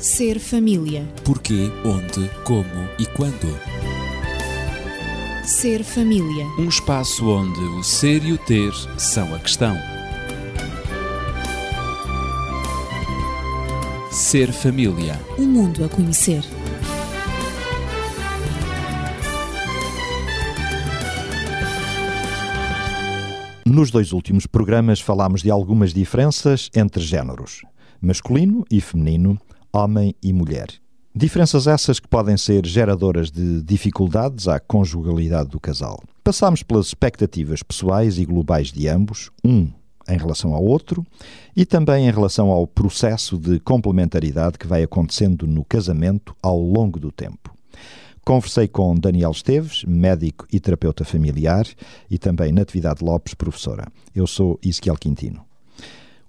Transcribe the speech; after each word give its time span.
Ser 0.00 0.38
família. 0.38 1.04
Porquê, 1.24 1.72
onde, 1.84 2.30
como 2.44 2.88
e 3.00 3.06
quando. 3.06 3.58
Ser 5.44 5.82
família. 5.82 6.46
Um 6.56 6.68
espaço 6.68 7.28
onde 7.28 7.58
o 7.58 7.82
ser 7.82 8.24
e 8.24 8.32
o 8.32 8.38
ter 8.38 8.72
são 8.96 9.34
a 9.34 9.40
questão. 9.40 9.76
Ser 14.12 14.52
família. 14.52 15.18
Um 15.36 15.46
mundo 15.46 15.84
a 15.84 15.88
conhecer. 15.88 16.44
Nos 23.66 23.90
dois 23.90 24.12
últimos 24.12 24.46
programas 24.46 25.00
falámos 25.00 25.42
de 25.42 25.50
algumas 25.50 25.92
diferenças 25.92 26.70
entre 26.72 27.02
géneros, 27.02 27.62
masculino 28.00 28.64
e 28.70 28.80
feminino, 28.80 29.38
homem 29.72 30.14
e 30.22 30.32
mulher. 30.32 30.68
Diferenças 31.14 31.66
essas 31.66 31.98
que 31.98 32.06
podem 32.06 32.36
ser 32.36 32.64
geradoras 32.64 33.30
de 33.30 33.62
dificuldades 33.62 34.46
à 34.46 34.60
conjugalidade 34.60 35.48
do 35.48 35.58
casal. 35.58 36.00
Passámos 36.22 36.62
pelas 36.62 36.86
expectativas 36.86 37.62
pessoais 37.62 38.18
e 38.18 38.24
globais 38.24 38.70
de 38.70 38.86
ambos, 38.88 39.30
um 39.44 39.68
em 40.08 40.16
relação 40.16 40.54
ao 40.54 40.64
outro 40.64 41.04
e 41.54 41.66
também 41.66 42.08
em 42.08 42.10
relação 42.10 42.50
ao 42.50 42.66
processo 42.66 43.36
de 43.36 43.60
complementaridade 43.60 44.58
que 44.58 44.66
vai 44.66 44.82
acontecendo 44.82 45.46
no 45.46 45.64
casamento 45.64 46.34
ao 46.42 46.58
longo 46.58 46.98
do 46.98 47.12
tempo. 47.12 47.54
Conversei 48.24 48.68
com 48.68 48.94
Daniel 48.94 49.30
Esteves, 49.30 49.84
médico 49.84 50.46
e 50.52 50.60
terapeuta 50.60 51.02
familiar, 51.04 51.66
e 52.10 52.18
também 52.18 52.52
Natividade 52.52 53.02
Lopes, 53.02 53.32
professora. 53.32 53.86
Eu 54.14 54.26
sou 54.26 54.58
Ezequiel 54.62 54.96
Quintino. 54.96 55.47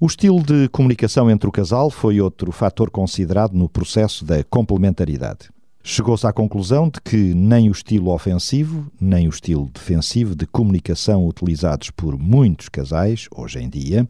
O 0.02 0.08
estilo 0.08 0.41
de 0.41 0.70
comunicação 0.70 1.30
entre 1.30 1.49
o 1.49 1.52
casal 1.52 1.89
foi 1.89 2.21
outro 2.21 2.53
fator 2.53 2.89
considerado 2.89 3.52
no 3.52 3.67
processo 3.67 4.23
da 4.23 4.41
complementaridade. 4.45 5.49
Chegou-se 5.83 6.25
à 6.25 6.31
conclusão 6.31 6.88
de 6.88 7.02
que 7.02 7.33
nem 7.33 7.67
o 7.67 7.73
estilo 7.73 8.09
ofensivo, 8.09 8.89
nem 9.00 9.28
o 9.28 9.30
estilo 9.30 9.69
defensivo 9.69 10.38
de 10.38 10.47
comunicação 10.47 11.28
utilizados 11.28 11.91
por 11.91 12.17
muitos 12.17 12.69
casais, 12.69 13.28
hoje 13.36 13.59
em 13.59 13.67
dia, 13.67 14.08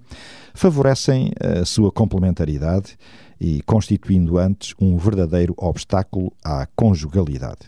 favorecem 0.54 1.32
a 1.40 1.66
sua 1.66 1.92
complementaridade 1.92 2.96
e 3.42 3.64
constituindo 3.64 4.38
antes 4.38 4.76
um 4.80 4.96
verdadeiro 4.96 5.56
obstáculo 5.58 6.32
à 6.46 6.68
conjugalidade. 6.76 7.62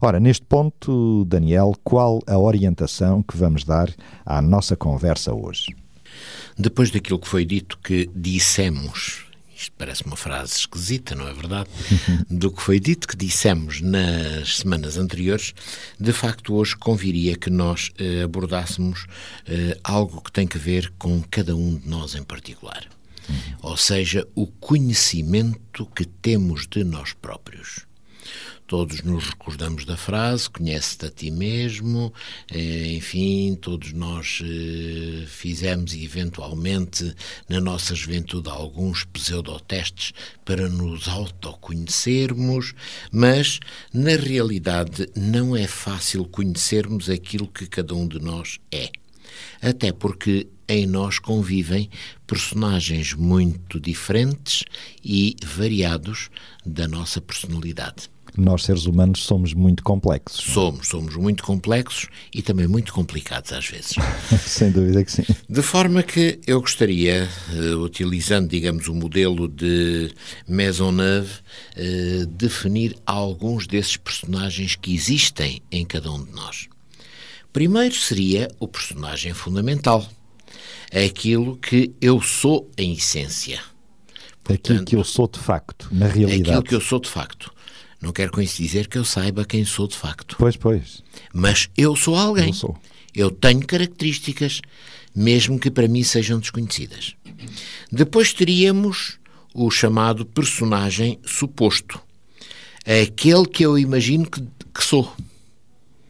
Ora, 0.00 0.18
neste 0.18 0.44
ponto, 0.44 1.24
Daniel, 1.26 1.74
qual 1.84 2.18
a 2.26 2.36
orientação 2.36 3.22
que 3.22 3.36
vamos 3.36 3.62
dar 3.62 3.88
à 4.26 4.42
nossa 4.42 4.74
conversa 4.74 5.32
hoje? 5.32 5.80
Depois 6.56 6.90
daquilo 6.90 7.18
que 7.18 7.28
foi 7.28 7.44
dito 7.44 7.78
que 7.78 8.08
dissemos, 8.14 9.24
isto 9.56 9.72
parece 9.78 10.04
uma 10.04 10.16
frase 10.16 10.56
esquisita, 10.56 11.14
não 11.14 11.28
é 11.28 11.32
verdade? 11.32 11.68
Do 12.28 12.50
que 12.50 12.60
foi 12.60 12.80
dito 12.80 13.06
que 13.06 13.16
dissemos 13.16 13.80
nas 13.80 14.58
semanas 14.58 14.96
anteriores, 14.96 15.54
de 15.98 16.12
facto 16.12 16.54
hoje 16.54 16.76
conviria 16.76 17.36
que 17.36 17.48
nós 17.48 17.90
eh, 17.98 18.22
abordássemos 18.22 19.06
eh, 19.46 19.78
algo 19.84 20.20
que 20.20 20.32
tem 20.32 20.46
que 20.46 20.58
ver 20.58 20.92
com 20.98 21.22
cada 21.30 21.54
um 21.54 21.76
de 21.76 21.88
nós 21.88 22.14
em 22.14 22.22
particular. 22.22 22.88
Uhum. 23.28 23.36
Ou 23.62 23.76
seja, 23.76 24.26
o 24.34 24.46
conhecimento 24.46 25.86
que 25.94 26.04
temos 26.04 26.66
de 26.66 26.82
nós 26.82 27.12
próprios. 27.12 27.86
Todos 28.66 29.02
nos 29.02 29.26
recordamos 29.28 29.84
da 29.84 29.96
frase, 29.96 30.48
conhece-te 30.48 31.06
a 31.06 31.10
ti 31.10 31.30
mesmo, 31.30 32.12
eh, 32.50 32.94
enfim, 32.94 33.54
todos 33.54 33.92
nós 33.92 34.40
eh, 34.42 35.26
fizemos 35.26 35.92
eventualmente 35.92 37.14
na 37.48 37.60
nossa 37.60 37.94
juventude 37.94 38.48
alguns 38.48 39.04
pseudotestes 39.04 40.12
para 40.44 40.68
nos 40.70 41.06
autoconhecermos, 41.06 42.74
mas 43.10 43.60
na 43.92 44.16
realidade 44.16 45.06
não 45.14 45.54
é 45.54 45.66
fácil 45.66 46.24
conhecermos 46.24 47.10
aquilo 47.10 47.48
que 47.48 47.66
cada 47.66 47.94
um 47.94 48.08
de 48.08 48.20
nós 48.20 48.58
é. 48.70 48.90
Até 49.60 49.92
porque 49.92 50.46
em 50.66 50.86
nós 50.86 51.18
convivem 51.18 51.90
personagens 52.26 53.12
muito 53.12 53.78
diferentes 53.78 54.64
e 55.04 55.36
variados 55.44 56.30
da 56.64 56.88
nossa 56.88 57.20
personalidade 57.20 58.10
nós 58.36 58.64
seres 58.64 58.86
humanos 58.86 59.24
somos 59.24 59.52
muito 59.52 59.82
complexos. 59.82 60.48
É? 60.48 60.52
Somos, 60.52 60.88
somos 60.88 61.16
muito 61.16 61.42
complexos 61.42 62.08
e 62.34 62.42
também 62.42 62.66
muito 62.66 62.92
complicados 62.92 63.52
às 63.52 63.66
vezes. 63.66 63.94
Sem 64.46 64.70
dúvida 64.70 65.04
que 65.04 65.12
sim. 65.12 65.24
De 65.48 65.62
forma 65.62 66.02
que 66.02 66.40
eu 66.46 66.60
gostaria, 66.60 67.28
uh, 67.52 67.78
utilizando, 67.78 68.48
digamos, 68.48 68.88
o 68.88 68.94
modelo 68.94 69.48
de 69.48 70.10
Maisonneuve, 70.48 71.32
uh, 71.76 72.26
definir 72.26 72.96
alguns 73.04 73.66
desses 73.66 73.96
personagens 73.96 74.76
que 74.76 74.94
existem 74.94 75.62
em 75.70 75.84
cada 75.84 76.10
um 76.10 76.24
de 76.24 76.32
nós. 76.32 76.68
Primeiro 77.52 77.94
seria 77.94 78.48
o 78.58 78.66
personagem 78.66 79.34
fundamental, 79.34 80.08
aquilo 80.90 81.56
que 81.58 81.94
eu 82.00 82.20
sou 82.22 82.70
em 82.78 82.94
essência. 82.94 83.60
Portanto, 84.42 84.72
aquilo 84.72 84.84
que 84.86 84.96
eu 84.96 85.04
sou 85.04 85.28
de 85.28 85.38
facto, 85.38 85.88
na 85.92 86.06
realidade. 86.06 86.50
Aquilo 86.50 86.62
que 86.62 86.74
eu 86.74 86.80
sou 86.80 86.98
de 86.98 87.10
facto. 87.10 87.52
Não 88.02 88.12
quero 88.12 88.32
com 88.32 88.42
isso 88.42 88.60
dizer 88.60 88.88
que 88.88 88.98
eu 88.98 89.04
saiba 89.04 89.44
quem 89.44 89.64
sou 89.64 89.86
de 89.86 89.96
facto. 89.96 90.36
Pois, 90.36 90.56
pois. 90.56 91.04
Mas 91.32 91.70
eu 91.76 91.94
sou 91.94 92.16
alguém. 92.16 92.48
Eu 92.48 92.54
sou. 92.54 92.76
Eu 93.14 93.30
tenho 93.30 93.64
características, 93.64 94.60
mesmo 95.14 95.58
que 95.58 95.70
para 95.70 95.86
mim 95.86 96.02
sejam 96.02 96.40
desconhecidas. 96.40 97.14
Depois 97.90 98.32
teríamos 98.32 99.18
o 99.54 99.70
chamado 99.70 100.26
personagem 100.26 101.20
suposto. 101.24 102.00
Aquele 102.84 103.46
que 103.46 103.64
eu 103.64 103.78
imagino 103.78 104.28
que, 104.28 104.42
que 104.74 104.82
sou. 104.82 105.14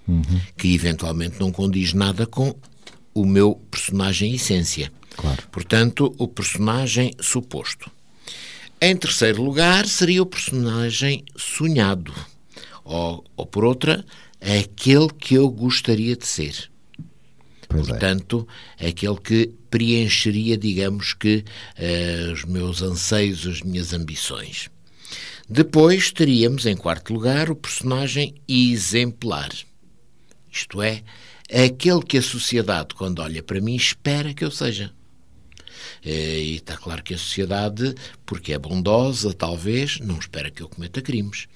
Uhum. 0.09 0.41
Que 0.57 0.75
eventualmente 0.75 1.39
não 1.39 1.53
condiz 1.53 1.93
nada 1.93 2.27
com 2.27 2.55
o 3.13 3.27
meu 3.27 3.55
personagem 3.71 4.35
essência. 4.35 4.91
Claro. 5.17 5.43
Portanto, 5.53 6.15
o 6.17 6.27
personagem 6.27 7.13
suposto. 7.21 7.91
Em 8.85 8.97
terceiro 8.97 9.45
lugar, 9.45 9.87
seria 9.87 10.21
o 10.21 10.27
personagem 10.27 11.25
sonhado, 11.37 12.13
ou, 12.83 13.25
ou 13.37 13.47
por 13.47 13.65
outra, 13.65 14.05
aquele 14.41 15.07
que 15.07 15.35
eu 15.35 15.49
gostaria 15.49 16.17
de 16.17 16.27
ser. 16.27 16.69
Pois 17.69 17.87
é. 17.87 17.91
Portanto, 17.91 18.49
é. 18.77 18.89
aquele 18.89 19.21
que 19.21 19.55
preencheria, 19.71 20.59
digamos 20.59 21.15
que, 21.15 21.45
uh, 21.79 22.33
os 22.33 22.45
meus 22.45 22.83
anseios, 22.83 23.47
as 23.47 23.63
minhas 23.63 23.93
ambições. 23.93 24.69
Depois 25.49 26.11
teríamos, 26.11 26.67
em 26.67 26.75
quarto 26.75 27.15
lugar, 27.15 27.51
o 27.51 27.55
personagem 27.55 28.35
exemplar. 28.49 29.51
Isto 30.51 30.83
é, 30.83 31.05
aquele 31.49 32.03
que 32.03 32.19
a 32.19 32.23
sociedade, 32.23 32.97
quando 32.97 33.21
olha 33.21 33.45
para 33.45 33.61
mim, 33.61 33.77
espera 33.77 34.35
que 34.35 34.45
eu 34.45 34.51
seja. 34.51 34.93
Eh, 36.05 36.41
e 36.41 36.57
está 36.57 36.77
claro 36.77 37.03
que 37.03 37.15
a 37.15 37.19
sociedade, 37.19 37.95
porque 38.27 38.53
é 38.53 38.59
bondosa, 38.59 39.33
talvez, 39.33 40.01
não 40.01 40.19
espera 40.19 40.51
que 40.51 40.63
eu 40.63 40.69
cometa 40.69 41.01
crimes. 41.01 41.47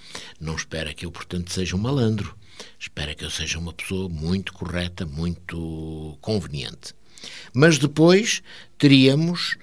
Não 0.40 0.54
espera 0.54 0.94
que 0.94 1.04
eu, 1.04 1.10
portanto, 1.10 1.52
seja 1.52 1.74
um 1.74 1.80
malandro. 1.80 2.36
Espera 2.78 3.14
que 3.14 3.24
eu 3.24 3.30
seja 3.30 3.58
uma 3.58 3.72
pessoa 3.72 4.08
muito 4.08 4.52
correta, 4.52 5.04
muito 5.04 6.16
conveniente. 6.20 6.94
Mas 7.52 7.78
depois 7.78 8.42
teríamos 8.78 9.56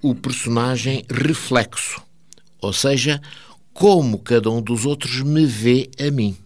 o 0.00 0.14
personagem 0.14 1.04
reflexo, 1.08 2.02
ou 2.60 2.72
seja, 2.72 3.20
como 3.72 4.18
cada 4.18 4.50
um 4.50 4.60
dos 4.60 4.84
outros 4.84 5.22
me 5.22 5.46
vê 5.46 5.90
a 5.98 6.10
mim. 6.10 6.36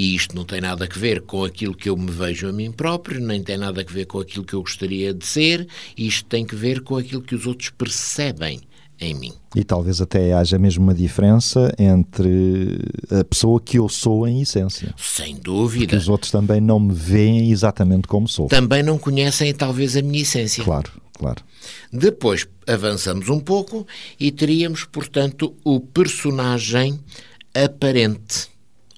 E 0.00 0.14
isto 0.14 0.34
não 0.34 0.46
tem 0.46 0.62
nada 0.62 0.88
a 0.90 0.98
ver 0.98 1.20
com 1.20 1.44
aquilo 1.44 1.74
que 1.74 1.90
eu 1.90 1.94
me 1.94 2.10
vejo 2.10 2.48
a 2.48 2.52
mim 2.54 2.72
próprio, 2.72 3.20
nem 3.20 3.42
tem 3.42 3.58
nada 3.58 3.82
a 3.82 3.84
ver 3.84 4.06
com 4.06 4.18
aquilo 4.18 4.46
que 4.46 4.54
eu 4.54 4.62
gostaria 4.62 5.12
de 5.12 5.26
ser, 5.26 5.68
isto 5.94 6.24
tem 6.24 6.42
que 6.42 6.56
ver 6.56 6.80
com 6.80 6.96
aquilo 6.96 7.20
que 7.20 7.34
os 7.34 7.46
outros 7.46 7.68
percebem 7.68 8.62
em 8.98 9.12
mim. 9.12 9.34
E 9.54 9.62
talvez 9.62 10.00
até 10.00 10.32
haja 10.32 10.58
mesmo 10.58 10.84
uma 10.84 10.94
diferença 10.94 11.70
entre 11.78 12.78
a 13.10 13.22
pessoa 13.24 13.60
que 13.60 13.78
eu 13.78 13.90
sou 13.90 14.26
em 14.26 14.40
essência. 14.40 14.94
Sem 14.96 15.36
dúvida. 15.36 15.84
Porque 15.84 15.96
os 15.96 16.08
outros 16.08 16.32
também 16.32 16.62
não 16.62 16.80
me 16.80 16.94
veem 16.94 17.50
exatamente 17.50 18.08
como 18.08 18.26
sou. 18.26 18.46
Também 18.46 18.82
não 18.82 18.96
conhecem 18.96 19.52
talvez 19.52 19.98
a 19.98 20.00
minha 20.00 20.22
essência. 20.22 20.64
Claro, 20.64 20.90
claro. 21.12 21.44
Depois 21.92 22.48
avançamos 22.66 23.28
um 23.28 23.38
pouco 23.38 23.86
e 24.18 24.32
teríamos, 24.32 24.82
portanto, 24.84 25.54
o 25.62 25.78
personagem 25.78 26.98
aparente. 27.54 28.48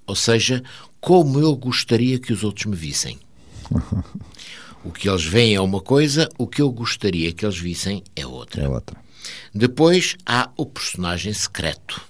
Ou 0.07 0.17
seja, 0.17 0.63
como 1.03 1.41
eu 1.41 1.55
gostaria 1.57 2.17
que 2.17 2.33
os 2.33 2.45
outros 2.45 2.65
me 2.67 2.77
vissem. 2.77 3.19
o 4.85 4.93
que 4.93 5.09
eles 5.09 5.25
veem 5.25 5.57
é 5.57 5.61
uma 5.61 5.81
coisa, 5.81 6.29
o 6.39 6.47
que 6.47 6.63
eu 6.63 6.71
gostaria 6.71 7.33
que 7.33 7.45
eles 7.45 7.59
vissem 7.59 8.05
é 8.15 8.25
outra. 8.25 8.63
É 8.63 8.69
outra. 8.69 8.97
Depois 9.53 10.17
há 10.25 10.49
o 10.57 10.65
personagem 10.65 11.33
secreto. 11.33 12.01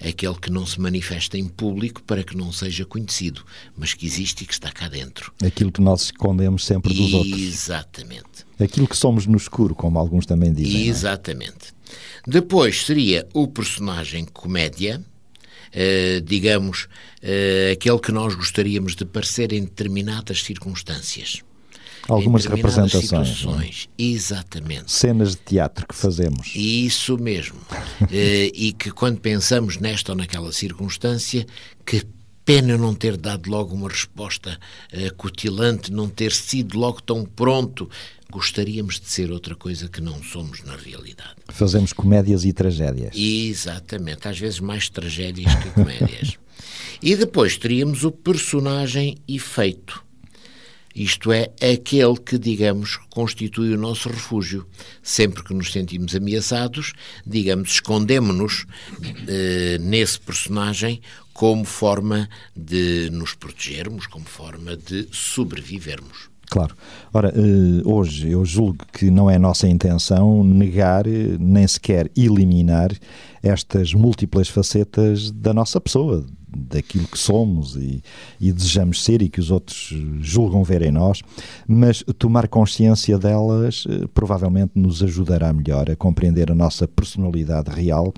aquele 0.00 0.34
que 0.34 0.50
não 0.50 0.64
se 0.66 0.80
manifesta 0.80 1.36
em 1.36 1.46
público 1.46 2.02
para 2.02 2.24
que 2.24 2.34
não 2.36 2.50
seja 2.52 2.86
conhecido, 2.86 3.44
mas 3.76 3.92
que 3.92 4.06
existe 4.06 4.44
e 4.44 4.46
que 4.46 4.52
está 4.54 4.70
cá 4.70 4.88
dentro. 4.88 5.32
Aquilo 5.44 5.70
que 5.70 5.82
nós 5.82 6.04
escondemos 6.04 6.64
sempre 6.64 6.94
dos 6.94 7.12
outros. 7.12 7.38
Exatamente. 7.38 8.46
Aquilo 8.58 8.88
que 8.88 8.96
somos 8.96 9.26
no 9.26 9.36
escuro, 9.36 9.74
como 9.74 9.98
alguns 9.98 10.24
também 10.24 10.52
dizem. 10.54 10.84
é? 10.84 10.86
Exatamente. 10.86 11.74
Depois 12.26 12.84
seria 12.84 13.28
o 13.34 13.46
personagem 13.46 14.24
comédia, 14.24 15.04
eh, 15.72 16.20
digamos, 16.24 16.84
uh, 17.22 17.72
aquele 17.72 17.98
que 17.98 18.12
nós 18.12 18.34
gostaríamos 18.34 18.94
de 18.94 19.04
parecer 19.04 19.52
em 19.52 19.62
determinadas 19.62 20.42
circunstâncias. 20.42 21.42
Algumas 22.08 22.44
representações. 22.44 23.88
é? 23.98 24.02
Exatamente. 24.02 24.92
Cenas 24.92 25.30
de 25.30 25.38
teatro 25.38 25.86
que 25.86 25.94
fazemos. 25.94 26.52
Isso 26.54 27.18
mesmo. 27.18 27.58
Eh, 28.12 28.52
e 28.54 28.72
que 28.72 28.90
quando 28.90 29.18
pensamos 29.20 29.78
nesta 29.78 30.12
ou 30.12 30.18
naquela 30.18 30.52
circunstância, 30.52 31.46
que 31.84 32.02
pena 32.46 32.78
não 32.78 32.94
ter 32.94 33.16
dado 33.16 33.50
logo 33.50 33.74
uma 33.74 33.88
resposta 33.88 34.56
eh, 34.92 35.10
cutilante, 35.10 35.92
não 35.92 36.08
ter 36.08 36.30
sido 36.32 36.78
logo 36.78 37.02
tão 37.02 37.24
pronto. 37.24 37.90
Gostaríamos 38.30 39.00
de 39.00 39.08
ser 39.08 39.32
outra 39.32 39.56
coisa 39.56 39.88
que 39.88 40.00
não 40.00 40.22
somos 40.22 40.62
na 40.62 40.76
realidade. 40.76 41.34
Fazemos 41.48 41.92
comédias 41.92 42.44
e 42.44 42.52
tragédias. 42.52 43.14
Exatamente, 43.16 44.28
às 44.28 44.38
vezes 44.38 44.60
mais 44.60 44.88
tragédias 44.88 45.52
que 45.56 45.70
comédias. 45.70 46.38
e 47.02 47.16
depois 47.16 47.56
teríamos 47.56 48.04
o 48.04 48.12
personagem 48.12 49.18
efeito. 49.26 50.05
Isto 50.96 51.30
é, 51.30 51.52
aquele 51.60 52.16
que, 52.16 52.38
digamos, 52.38 52.96
constitui 53.10 53.74
o 53.74 53.78
nosso 53.78 54.08
refúgio. 54.08 54.66
Sempre 55.02 55.44
que 55.44 55.52
nos 55.52 55.70
sentimos 55.70 56.16
ameaçados, 56.16 56.94
digamos, 57.26 57.72
escondemos-nos 57.72 58.64
eh, 59.28 59.76
nesse 59.78 60.18
personagem 60.18 61.02
como 61.34 61.66
forma 61.66 62.30
de 62.56 63.10
nos 63.12 63.34
protegermos, 63.34 64.06
como 64.06 64.24
forma 64.24 64.74
de 64.74 65.06
sobrevivermos. 65.12 66.30
Claro. 66.48 66.74
Ora, 67.12 67.32
eh, 67.34 67.82
hoje 67.84 68.30
eu 68.30 68.44
julgo 68.44 68.84
que 68.92 69.10
não 69.10 69.28
é 69.28 69.38
nossa 69.38 69.68
intenção 69.68 70.44
negar, 70.44 71.06
eh, 71.06 71.36
nem 71.38 71.66
sequer 71.66 72.10
eliminar 72.16 72.90
estas 73.42 73.92
múltiplas 73.92 74.48
facetas 74.48 75.30
da 75.30 75.52
nossa 75.52 75.80
pessoa, 75.80 76.24
daquilo 76.56 77.06
que 77.06 77.18
somos 77.18 77.76
e, 77.76 78.02
e, 78.40 78.52
desejamos 78.52 79.04
ser 79.04 79.20
e 79.22 79.28
que 79.28 79.40
os 79.40 79.50
outros 79.50 79.92
julgam 80.20 80.64
ver 80.64 80.82
em 80.82 80.90
nós, 80.90 81.20
mas 81.66 82.02
tomar 82.18 82.48
consciência 82.48 83.18
delas 83.18 83.84
eh, 83.88 84.06
provavelmente 84.14 84.72
nos 84.74 85.02
ajudará 85.02 85.52
melhor 85.52 85.90
a 85.90 85.96
compreender 85.96 86.50
a 86.50 86.54
nossa 86.54 86.86
personalidade 86.88 87.70
real 87.70 88.14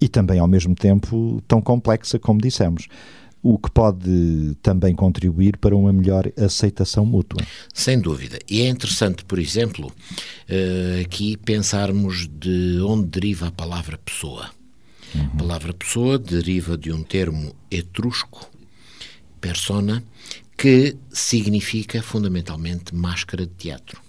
e 0.00 0.08
também 0.08 0.38
ao 0.38 0.48
mesmo 0.48 0.74
tempo 0.74 1.42
tão 1.48 1.60
complexa 1.60 2.18
como 2.18 2.40
dissemos 2.40 2.86
o 3.42 3.58
que 3.58 3.70
pode 3.70 4.56
também 4.62 4.94
contribuir 4.94 5.56
para 5.56 5.74
uma 5.74 5.92
melhor 5.92 6.30
aceitação 6.36 7.04
mútua. 7.04 7.44
Sem 7.74 8.00
dúvida. 8.00 8.38
E 8.48 8.60
é 8.60 8.68
interessante, 8.68 9.24
por 9.24 9.38
exemplo, 9.38 9.92
aqui 11.00 11.36
pensarmos 11.36 12.28
de 12.28 12.80
onde 12.82 13.08
deriva 13.08 13.48
a 13.48 13.50
palavra 13.50 13.98
pessoa. 13.98 14.50
Uhum. 15.14 15.22
A 15.22 15.36
palavra 15.38 15.74
pessoa 15.74 16.18
deriva 16.18 16.78
de 16.78 16.92
um 16.92 17.02
termo 17.02 17.54
etrusco, 17.70 18.48
persona, 19.40 20.04
que 20.56 20.96
significa 21.10 22.00
fundamentalmente 22.00 22.94
máscara 22.94 23.44
de 23.44 23.52
teatro. 23.54 24.00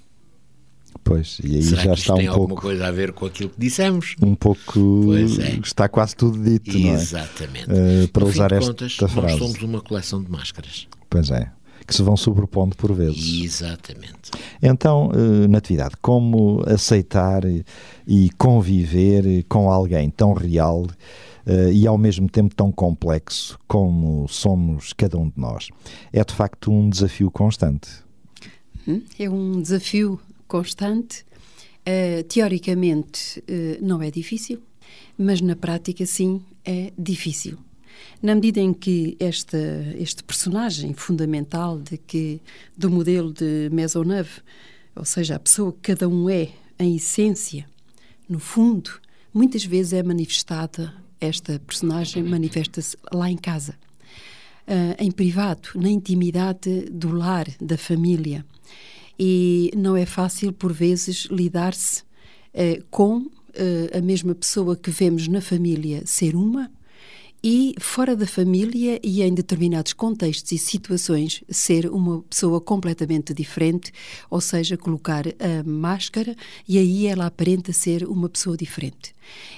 Pois, 1.04 1.40
e 1.44 1.56
aí 1.56 1.64
Será 1.64 1.82
já 1.84 1.94
que 1.94 2.00
está 2.00 2.14
isto 2.14 2.16
tem 2.16 2.28
um 2.30 2.32
alguma 2.32 2.48
pouco. 2.50 2.62
coisa 2.62 2.88
a 2.88 2.92
ver 2.92 3.12
com 3.12 3.26
aquilo 3.26 3.50
que 3.50 3.60
dissemos? 3.60 4.16
Um 4.22 4.36
pouco. 4.36 5.02
Pois 5.06 5.38
é. 5.38 5.60
Está 5.64 5.90
quase 5.90 6.16
tudo 6.16 6.42
dito, 6.42 6.78
não 6.78 6.90
é? 6.92 6.94
Exatamente. 6.94 7.68
Eh, 7.70 8.08
para 8.12 8.24
no 8.24 8.30
usar 8.30 8.50
fim 8.50 8.56
de 8.56 8.60
esta 8.60 8.72
contas, 8.72 8.94
frase. 8.96 9.16
nós 9.22 9.32
somos 9.38 9.62
uma 9.62 9.82
coleção 9.82 10.24
de 10.24 10.32
máscaras. 10.32 10.88
Pois 11.10 11.30
é. 11.30 11.52
Que 11.86 11.94
se 11.94 12.02
vão 12.02 12.16
sobrepondo 12.16 12.78
por 12.78 12.94
vezes. 12.94 13.44
Exatamente. 13.44 14.32
Então, 14.62 15.12
eh, 15.14 15.48
Natividade, 15.50 15.96
como 16.02 16.64
aceitar 16.66 17.42
e 18.08 18.30
conviver 18.38 19.44
com 19.50 19.70
alguém 19.70 20.10
tão 20.10 20.32
real 20.32 20.88
eh, 21.46 21.74
e 21.74 21.86
ao 21.86 21.98
mesmo 21.98 22.30
tempo 22.30 22.56
tão 22.56 22.72
complexo 22.72 23.60
como 23.68 24.26
somos 24.30 24.94
cada 24.94 25.18
um 25.18 25.26
de 25.28 25.38
nós? 25.38 25.68
É 26.14 26.24
de 26.24 26.34
facto 26.34 26.72
um 26.72 26.90
desafio 26.90 27.30
constante. 27.30 27.90
É 29.20 29.30
um 29.30 29.62
desafio 29.62 30.18
constante. 30.54 31.26
Uh, 31.82 32.24
teoricamente 32.26 33.40
uh, 33.40 33.84
não 33.84 34.04
é 34.04 34.12
difícil, 34.12 34.62
mas 35.18 35.42
na 35.42 35.56
prática 35.56 36.06
sim 36.06 36.42
é 36.64 36.94
difícil. 36.96 37.58
Na 38.22 38.36
medida 38.36 38.60
em 38.60 38.72
que 38.72 39.18
esta, 39.20 39.58
este 39.98 40.24
personagem 40.24 40.94
fundamental 40.94 41.80
de 41.80 41.98
que, 41.98 42.40
do 42.78 42.90
modelo 42.90 43.34
de 43.34 43.68
Maisonneuve, 43.72 44.42
ou 44.96 45.04
seja, 45.04 45.36
a 45.36 45.40
pessoa 45.40 45.74
que 45.74 45.80
cada 45.94 46.08
um 46.08 46.30
é 46.30 46.50
em 46.78 46.96
essência, 46.96 47.66
no 48.30 48.40
fundo, 48.40 48.92
muitas 49.34 49.66
vezes 49.66 49.94
é 49.94 50.04
manifestada, 50.04 50.94
esta 51.20 51.60
personagem 51.60 52.22
manifesta-se 52.22 52.96
lá 53.12 53.30
em 53.30 53.38
casa, 53.38 53.74
uh, 54.68 55.04
em 55.04 55.10
privado, 55.12 55.70
na 55.76 55.90
intimidade 55.90 56.82
do 56.92 57.12
lar, 57.12 57.48
da 57.60 57.78
família 57.78 58.46
e 59.20 59.72
não 59.76 59.96
é 59.96 60.06
fácil, 60.06 60.52
por 60.52 60.74
vezes, 60.74 61.28
lidar-se 61.30 62.04
eh, 62.54 62.82
com 62.90 63.30
eh, 63.54 63.98
a 63.98 64.02
mesma 64.02 64.34
pessoa 64.34 64.76
que 64.76 64.90
vemos 64.90 65.28
na 65.28 65.42
família 65.42 66.02
ser 66.06 66.36
uma 66.36 66.72
e 67.44 67.76
fora 67.78 68.16
da 68.16 68.26
família 68.26 69.00
e 69.04 69.22
em 69.22 69.34
determinados 69.34 69.92
contextos 69.92 70.52
e 70.54 70.58
situações 70.58 71.44
ser 71.50 71.88
uma 71.88 72.22
pessoa 72.22 72.62
completamente 72.62 73.34
diferente, 73.34 73.92
ou 74.30 74.40
seja, 74.40 74.78
colocar 74.78 75.26
a 75.28 75.64
máscara 75.66 76.36
e 76.68 76.78
aí 76.78 77.06
ela 77.06 77.26
aparenta 77.26 77.74
ser 77.74 78.06
uma 78.06 78.30
pessoa 78.30 78.56
diferente. 78.56 79.14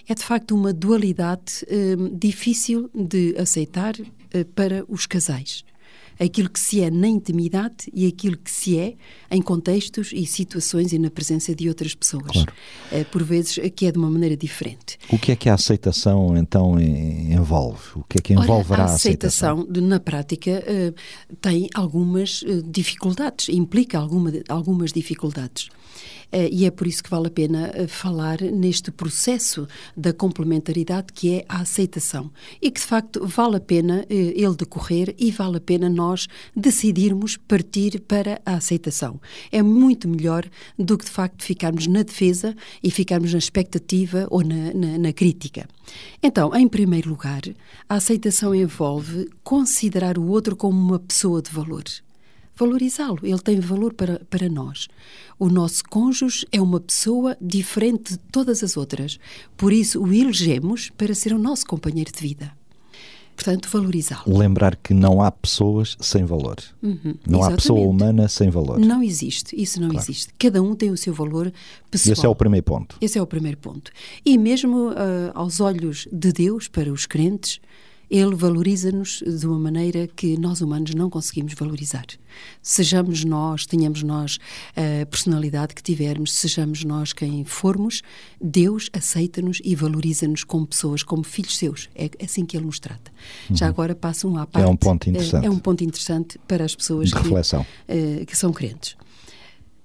É 0.07 0.15
de 0.15 0.23
facto 0.23 0.55
uma 0.55 0.73
dualidade 0.73 1.63
eh, 1.67 1.95
difícil 2.11 2.89
de 2.93 3.35
aceitar 3.37 3.93
para 4.55 4.83
os 4.89 5.05
casais 5.05 5.63
aquilo 6.19 6.50
que 6.50 6.59
se 6.59 6.81
é 6.81 6.89
na 6.89 7.07
intimidade 7.07 7.91
e 7.94 8.07
aquilo 8.07 8.38
que 8.38 8.51
se 8.51 8.77
é 8.77 8.95
em 9.29 9.41
contextos 9.41 10.12
e 10.13 10.25
situações 10.25 10.94
e 10.94 11.00
na 11.00 11.09
presença 11.09 11.53
de 11.56 11.67
outras 11.67 11.94
pessoas. 11.94 12.31
Claro. 12.31 12.53
Por 13.12 13.23
vezes 13.23 13.59
que 13.75 13.85
é 13.85 13.91
de 13.91 13.97
uma 13.97 14.09
maneira 14.09 14.38
diferente. 14.38 14.97
O 15.09 15.17
que 15.17 15.31
é 15.31 15.35
que 15.35 15.50
a 15.50 15.53
aceitação 15.53 16.38
então 16.38 16.79
envolve? 16.79 17.81
O 17.95 18.03
que 18.03 18.19
é 18.19 18.21
que 18.21 18.33
envolverá 18.33 18.83
Olha, 18.83 18.89
a 18.89 18.94
a 18.94 18.95
aceitação? 18.95 19.59
aceitação? 19.59 19.88
na 19.88 20.00
prática, 20.00 20.63
tem 21.41 21.69
algumas 21.73 22.44
dificuldades, 22.65 23.50
implica 23.50 23.97
alguma, 23.97 24.31
algumas 24.50 24.91
dificuldades. 24.91 25.69
E 26.51 26.65
é 26.65 26.71
por 26.71 26.87
isso 26.87 27.03
que 27.03 27.09
vale 27.09 27.27
a 27.27 27.31
pena 27.31 27.71
falar 27.87 28.41
neste 28.41 28.91
processo 28.91 29.67
da 29.95 30.11
complementaridade 30.11 31.13
que 31.13 31.35
é 31.35 31.45
a 31.47 31.61
aceitação. 31.61 32.31
E 32.62 32.69
que, 32.69 32.79
de 32.79 32.86
facto, 32.86 33.25
vale 33.25 33.57
a 33.57 33.60
pena 33.60 34.05
ele 34.10 34.55
decorrer 34.55 35.15
e 35.17 35.31
vale 35.31 35.57
a 35.57 35.62
pena 35.62 35.89
nós 35.89 36.27
decidirmos 36.55 37.38
partir 37.38 38.01
para 38.01 38.41
a 38.45 38.55
aceitação. 38.55 39.19
É 39.51 39.62
muito 39.62 40.07
melhor 40.07 40.45
do 40.77 40.98
que, 40.98 41.05
de 41.05 41.12
facto, 41.12 41.43
ficarmos 41.43 41.88
na 41.88 42.03
defesa 42.03 42.55
e 42.83 42.91
ficarmos 42.91 43.31
na 43.31 43.39
expectativa 43.39 44.27
ou 44.29 44.43
na, 44.43 44.74
na, 44.74 44.98
na 44.98 45.13
crítica. 45.13 45.67
Então, 46.21 46.55
em 46.55 46.67
primeiro 46.67 47.10
lugar, 47.10 47.41
a 47.88 47.95
aceitação 47.95 48.53
envolve 48.53 49.29
considerar 49.43 50.17
o 50.17 50.27
outro 50.27 50.55
como 50.55 50.79
uma 50.79 51.00
pessoa 51.00 51.41
de 51.41 51.51
valor 51.51 51.83
valorizá-lo. 52.55 53.19
Ele 53.24 53.39
tem 53.39 53.59
valor 53.59 53.93
para, 53.93 54.21
para 54.29 54.47
nós. 54.50 54.88
O 55.38 55.50
nosso 55.50 55.83
cônjuge 55.89 56.45
é 56.51 56.62
uma 56.62 56.79
pessoa 56.79 57.38
diferente 57.41 58.13
de 58.13 58.19
todas 58.31 58.63
as 58.63 58.77
outras. 58.77 59.19
Por 59.57 59.74
isso, 59.74 60.01
o 60.01 60.13
elegemos 60.13 60.89
para 60.97 61.13
ser 61.13 61.33
o 61.33 61.39
nosso 61.39 61.65
companheiro 61.65 62.12
de 62.12 62.19
vida. 62.21 62.51
Portanto, 63.35 63.67
valorizá-lo. 63.69 64.38
Lembrar 64.38 64.77
que 64.77 64.93
não 64.93 65.21
há 65.21 65.29
pessoas 65.29 65.97
sem 66.00 66.24
valor. 66.24 66.55
Uhum, 66.81 67.15
não 67.27 67.39
há 67.39 67.47
exatamente. 67.47 67.55
pessoa 67.57 67.81
humana 67.81 68.27
sem 68.29 68.50
valor. 68.50 68.79
Não 68.79 69.03
existe. 69.03 69.62
Isso 69.62 69.81
não 69.81 69.89
Claro. 69.89 70.05
existe. 70.05 70.33
Cada 70.39 70.63
um 70.63 70.74
tem 70.74 70.89
o 70.89 70.95
seu 70.95 71.13
valor 71.13 71.51
pessoal. 71.91 72.13
Esse 72.13 72.25
é 72.25 72.29
o 72.29 72.35
primeiro 72.35 72.63
ponto. 72.63 72.95
Esse 73.01 73.19
é 73.19 73.21
o 73.21 73.27
primeiro 73.27 73.57
ponto. 73.57 73.91
E 74.25 74.38
mesmo 74.38 74.91
ah, 74.95 75.31
aos 75.35 75.59
olhos 75.59 76.07
de 76.13 76.31
Deus, 76.31 76.69
para 76.69 76.89
os 76.91 77.05
crentes, 77.05 77.59
Ele 78.09 78.35
valoriza-nos 78.35 79.24
de 79.25 79.47
uma 79.47 79.57
maneira 79.59 80.07
que 80.07 80.38
nós 80.38 80.62
humanos 80.62 80.93
não 80.93 81.09
conseguimos 81.09 81.53
valorizar. 81.53 82.05
Sejamos 82.62 83.24
nós, 83.24 83.65
tenhamos 83.65 84.03
nós 84.03 84.38
a 84.75 85.05
personalidade 85.05 85.74
que 85.74 85.81
tivermos, 85.81 86.33
sejamos 86.33 86.83
nós 86.83 87.13
quem 87.13 87.43
formos, 87.45 88.01
Deus 88.41 88.89
aceita-nos 88.93 89.59
e 89.63 89.75
valoriza-nos 89.75 90.43
como 90.43 90.67
pessoas, 90.67 91.01
como 91.03 91.24
filhos 91.24 91.57
seus. 91.57 91.89
É 91.95 92.09
assim 92.24 92.45
que 92.45 92.55
Ele 92.57 92.65
nos 92.65 92.79
trata. 92.79 93.12
Já 93.51 93.67
agora 93.67 93.95
passa 93.95 94.27
um 94.27 94.38
à 94.38 94.45
parte. 94.45 94.65
Uhum. 94.65 94.71
um 94.74 94.77
ponto 94.77 95.09
interessante. 95.09 95.45
É, 95.45 95.50
um 95.50 95.59
ponto 95.59 95.83
interessante 95.83 96.38
para 96.47 96.63
as 96.65 96.75
pessoas 96.75 97.12
que, 97.12 97.17
eh, 97.88 98.25
que 98.25 98.35
são 98.38 98.51
crentes. 98.53 98.95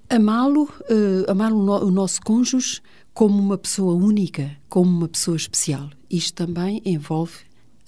Amá-lo, 0.08 0.68
eh, 0.88 1.30
amar 1.30 1.52
o, 1.52 1.62
no- 1.62 1.84
o 1.84 1.90
nosso 1.90 2.20
cônjuge 2.22 2.80
como 3.14 3.38
uma 3.38 3.56
pessoa 3.56 3.94
única, 3.94 4.50
como 4.68 4.90
uma 4.90 5.08
pessoa 5.08 5.36
especial. 5.36 5.88
Isto 6.10 6.34
também 6.46 6.82
envolve 6.84 7.32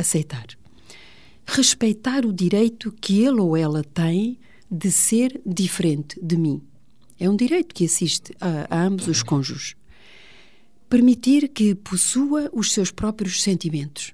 aceitar. 0.03 0.47
Respeitar 1.47 2.25
o 2.25 2.33
direito 2.33 2.93
que 2.93 3.25
ele 3.25 3.41
ou 3.41 3.57
ela 3.57 3.83
tem 3.83 4.39
de 4.71 4.91
ser 4.91 5.41
diferente 5.45 6.19
de 6.23 6.37
mim. 6.37 6.63
É 7.21 7.29
um 7.29 7.37
direito 7.37 7.75
que 7.75 7.85
assiste 7.85 8.35
a, 8.41 8.67
a 8.69 8.85
ambos 8.85 9.07
os 9.07 9.23
cônjuges. 9.23 9.75
Permitir 10.89 11.49
que 11.49 11.75
possua 11.75 12.51
os 12.53 12.73
seus 12.73 12.91
próprios 12.91 13.43
sentimentos. 13.43 14.13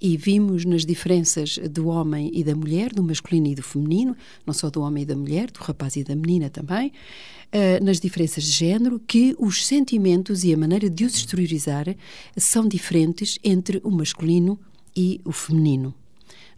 E 0.00 0.16
vimos 0.16 0.64
nas 0.64 0.84
diferenças 0.84 1.58
do 1.70 1.86
homem 1.86 2.30
e 2.34 2.42
da 2.42 2.56
mulher, 2.56 2.92
do 2.92 3.02
masculino 3.02 3.46
e 3.46 3.54
do 3.54 3.62
feminino, 3.62 4.16
não 4.44 4.52
só 4.52 4.68
do 4.68 4.80
homem 4.80 5.04
e 5.04 5.06
da 5.06 5.14
mulher, 5.14 5.50
do 5.50 5.60
rapaz 5.60 5.94
e 5.94 6.02
da 6.02 6.16
menina 6.16 6.50
também, 6.50 6.88
uh, 6.88 7.84
nas 7.84 8.00
diferenças 8.00 8.42
de 8.42 8.50
género, 8.50 8.98
que 8.98 9.36
os 9.38 9.64
sentimentos 9.64 10.42
e 10.42 10.52
a 10.52 10.56
maneira 10.56 10.90
de 10.90 11.04
os 11.04 11.14
exteriorizar 11.14 11.94
são 12.36 12.66
diferentes 12.66 13.38
entre 13.44 13.80
o 13.84 13.90
masculino 13.92 14.58
e 14.96 15.20
o 15.24 15.32
feminino. 15.32 15.94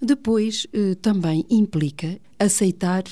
Depois, 0.01 0.67
uh, 0.75 0.95
também 0.97 1.45
implica 1.49 2.19
aceitar 2.39 3.05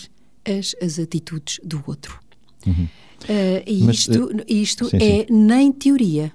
as, 0.44 0.74
as 0.82 0.98
atitudes 0.98 1.60
do 1.64 1.82
outro. 1.86 2.20
Uhum. 2.66 2.88
Uh, 3.24 3.62
e 3.66 3.84
Mas, 3.84 3.96
isto, 3.98 4.30
isto 4.48 4.90
sim, 4.90 4.96
é 4.96 5.26
sim. 5.26 5.26
nem 5.30 5.72
teoria. 5.72 6.32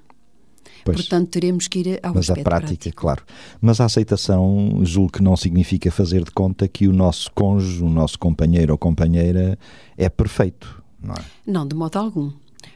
Pois. 0.83 0.97
Portanto, 0.97 1.29
teremos 1.29 1.67
que 1.67 1.79
ir 1.79 1.99
ao 2.01 2.15
Mas 2.15 2.29
a 2.29 2.33
prática, 2.33 2.67
prático. 2.67 3.01
claro. 3.01 3.23
Mas 3.59 3.81
a 3.81 3.85
aceitação, 3.85 4.79
julgo 4.83 5.11
que 5.11 5.21
não 5.21 5.35
significa 5.35 5.91
fazer 5.91 6.23
de 6.23 6.31
conta 6.31 6.65
que 6.65 6.87
o 6.87 6.93
nosso 6.93 7.29
cônjuge, 7.33 7.83
o 7.83 7.89
nosso 7.89 8.17
companheiro 8.17 8.71
ou 8.71 8.77
companheira 8.77 9.59
é 9.97 10.07
perfeito, 10.07 10.81
não 11.03 11.13
é? 11.13 11.25
Não, 11.45 11.67
de 11.67 11.75
modo 11.75 11.97
algum. 11.97 12.31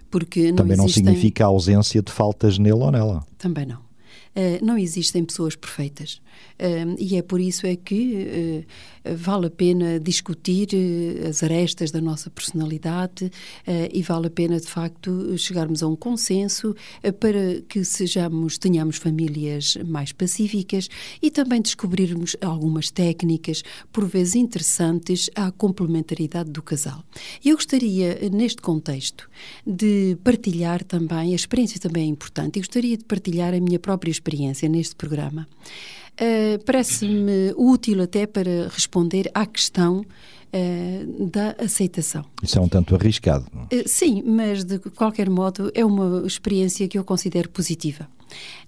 Porque 0.09 0.49
não 0.49 0.57
Também 0.57 0.73
existem... 0.73 1.03
não 1.03 1.13
significa 1.13 1.45
a 1.45 1.47
ausência 1.47 2.01
de 2.01 2.11
faltas 2.11 2.57
nele 2.57 2.73
ou 2.73 2.91
nela. 2.91 3.25
Também 3.37 3.65
não. 3.65 3.79
Uh, 4.35 4.63
não 4.63 4.77
existem 4.77 5.25
pessoas 5.25 5.55
perfeitas. 5.55 6.21
Uh, 6.59 6.95
e 6.99 7.15
é 7.15 7.21
por 7.21 7.39
isso 7.39 7.65
é 7.65 7.75
que 7.75 8.65
uh, 8.65 8.65
vale 9.15 9.47
a 9.47 9.49
pena 9.49 9.99
discutir 9.99 10.69
eh, 10.73 11.27
as 11.27 11.41
arestas 11.43 11.91
da 11.91 11.99
nossa 11.99 12.29
personalidade 12.29 13.31
eh, 13.65 13.89
e 13.91 14.01
vale 14.01 14.27
a 14.27 14.29
pena, 14.29 14.59
de 14.59 14.67
facto, 14.67 15.37
chegarmos 15.37 15.81
a 15.81 15.87
um 15.87 15.95
consenso 15.95 16.75
para 17.19 17.61
que 17.67 17.83
sejamos, 17.83 18.57
tenhamos 18.57 18.97
famílias 18.97 19.77
mais 19.85 20.11
pacíficas 20.11 20.87
e 21.21 21.31
também 21.31 21.61
descobrirmos 21.61 22.35
algumas 22.41 22.91
técnicas, 22.91 23.63
por 23.91 24.05
vezes 24.05 24.35
interessantes, 24.35 25.29
à 25.35 25.51
complementaridade 25.51 26.51
do 26.51 26.61
casal. 26.61 27.03
Eu 27.43 27.55
gostaria, 27.55 28.29
neste 28.31 28.61
contexto, 28.61 29.29
de 29.65 30.17
partilhar 30.23 30.83
também, 30.83 31.33
a 31.33 31.35
experiência 31.35 31.79
também 31.79 32.03
é 32.03 32.07
importante, 32.07 32.57
eu 32.57 32.61
gostaria 32.61 32.97
de 32.97 33.05
partilhar 33.05 33.53
a 33.53 33.59
minha 33.59 33.79
própria 33.79 34.11
experiência 34.11 34.69
neste 34.69 34.95
programa. 34.95 35.47
Uh, 36.21 36.63
Parece-me 36.63 37.51
útil 37.57 38.03
até 38.03 38.27
para 38.27 38.67
responder 38.67 39.31
à 39.33 39.43
questão 39.43 40.01
uh, 40.01 41.27
da 41.27 41.55
aceitação. 41.57 42.23
Isso 42.43 42.59
é 42.59 42.61
um 42.61 42.67
tanto 42.67 42.93
arriscado. 42.93 43.47
Uh, 43.55 43.87
sim, 43.87 44.21
mas 44.23 44.63
de 44.63 44.77
qualquer 44.77 45.27
modo 45.31 45.71
é 45.73 45.83
uma 45.83 46.21
experiência 46.27 46.87
que 46.87 46.95
eu 46.95 47.03
considero 47.03 47.49
positiva. 47.49 48.07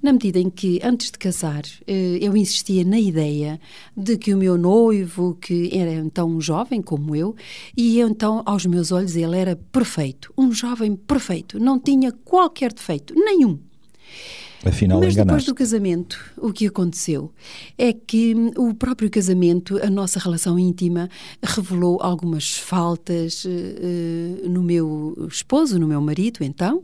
Na 0.01 0.11
medida 0.11 0.39
em 0.39 0.49
que, 0.49 0.81
antes 0.83 1.09
de 1.09 1.17
casar, 1.17 1.61
eu 1.87 2.35
insistia 2.35 2.83
na 2.83 2.99
ideia 2.99 3.57
de 3.95 4.17
que 4.17 4.33
o 4.33 4.37
meu 4.37 4.57
noivo, 4.57 5.37
que 5.39 5.69
era 5.71 5.93
então 5.93 6.27
um 6.27 6.41
jovem 6.41 6.81
como 6.81 7.15
eu, 7.15 7.33
e 7.77 7.97
eu, 7.97 8.09
então, 8.09 8.43
aos 8.45 8.65
meus 8.65 8.91
olhos, 8.91 9.15
ele 9.15 9.37
era 9.37 9.55
perfeito. 9.55 10.33
Um 10.37 10.51
jovem 10.51 10.97
perfeito. 10.97 11.61
Não 11.61 11.79
tinha 11.79 12.11
qualquer 12.11 12.73
defeito, 12.73 13.15
nenhum. 13.15 13.57
Afinal, 14.65 14.99
Mas 14.99 15.13
enganaste. 15.13 15.25
depois 15.25 15.45
do 15.45 15.55
casamento, 15.55 16.19
o 16.37 16.53
que 16.53 16.67
aconteceu 16.67 17.31
é 17.77 17.91
que 17.91 18.33
o 18.55 18.73
próprio 18.73 19.09
casamento, 19.09 19.77
a 19.83 19.89
nossa 19.89 20.19
relação 20.19 20.57
íntima, 20.57 21.09
revelou 21.41 22.01
algumas 22.01 22.57
faltas 22.57 23.43
uh, 23.43 24.49
no 24.49 24.63
meu 24.63 25.27
esposo, 25.29 25.77
no 25.77 25.87
meu 25.87 25.99
marido, 26.01 26.43
então. 26.43 26.83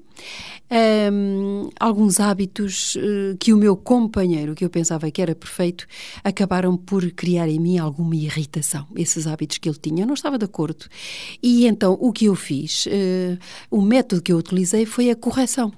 Um, 1.12 1.70
alguns 1.80 2.20
hábitos 2.20 2.96
uh, 2.96 3.38
que 3.40 3.54
o 3.54 3.58
meu 3.58 3.78
companheiro, 3.78 4.54
que 4.54 4.66
eu 4.66 4.70
pensava 4.70 5.10
que 5.10 5.22
era 5.22 5.34
perfeito, 5.34 5.88
acabaram 6.22 6.76
por 6.76 7.10
criar 7.12 7.48
em 7.48 7.60
mim 7.60 7.78
alguma 7.78 8.16
irritação. 8.16 8.86
Esses 8.96 9.26
hábitos 9.26 9.58
que 9.58 9.70
ele 9.70 9.78
tinha, 9.82 10.04
eu 10.04 10.08
não 10.08 10.14
estava 10.14 10.38
de 10.38 10.44
acordo. 10.44 10.86
E 11.42 11.66
então 11.66 11.98
o 12.02 12.12
que 12.12 12.26
eu 12.26 12.36
fiz, 12.36 12.86
uh, 12.88 13.40
o 13.72 13.82
método 13.82 14.22
que 14.22 14.34
eu 14.34 14.38
utilizei 14.38 14.86
foi 14.86 15.10
a 15.10 15.16
correção. 15.16 15.72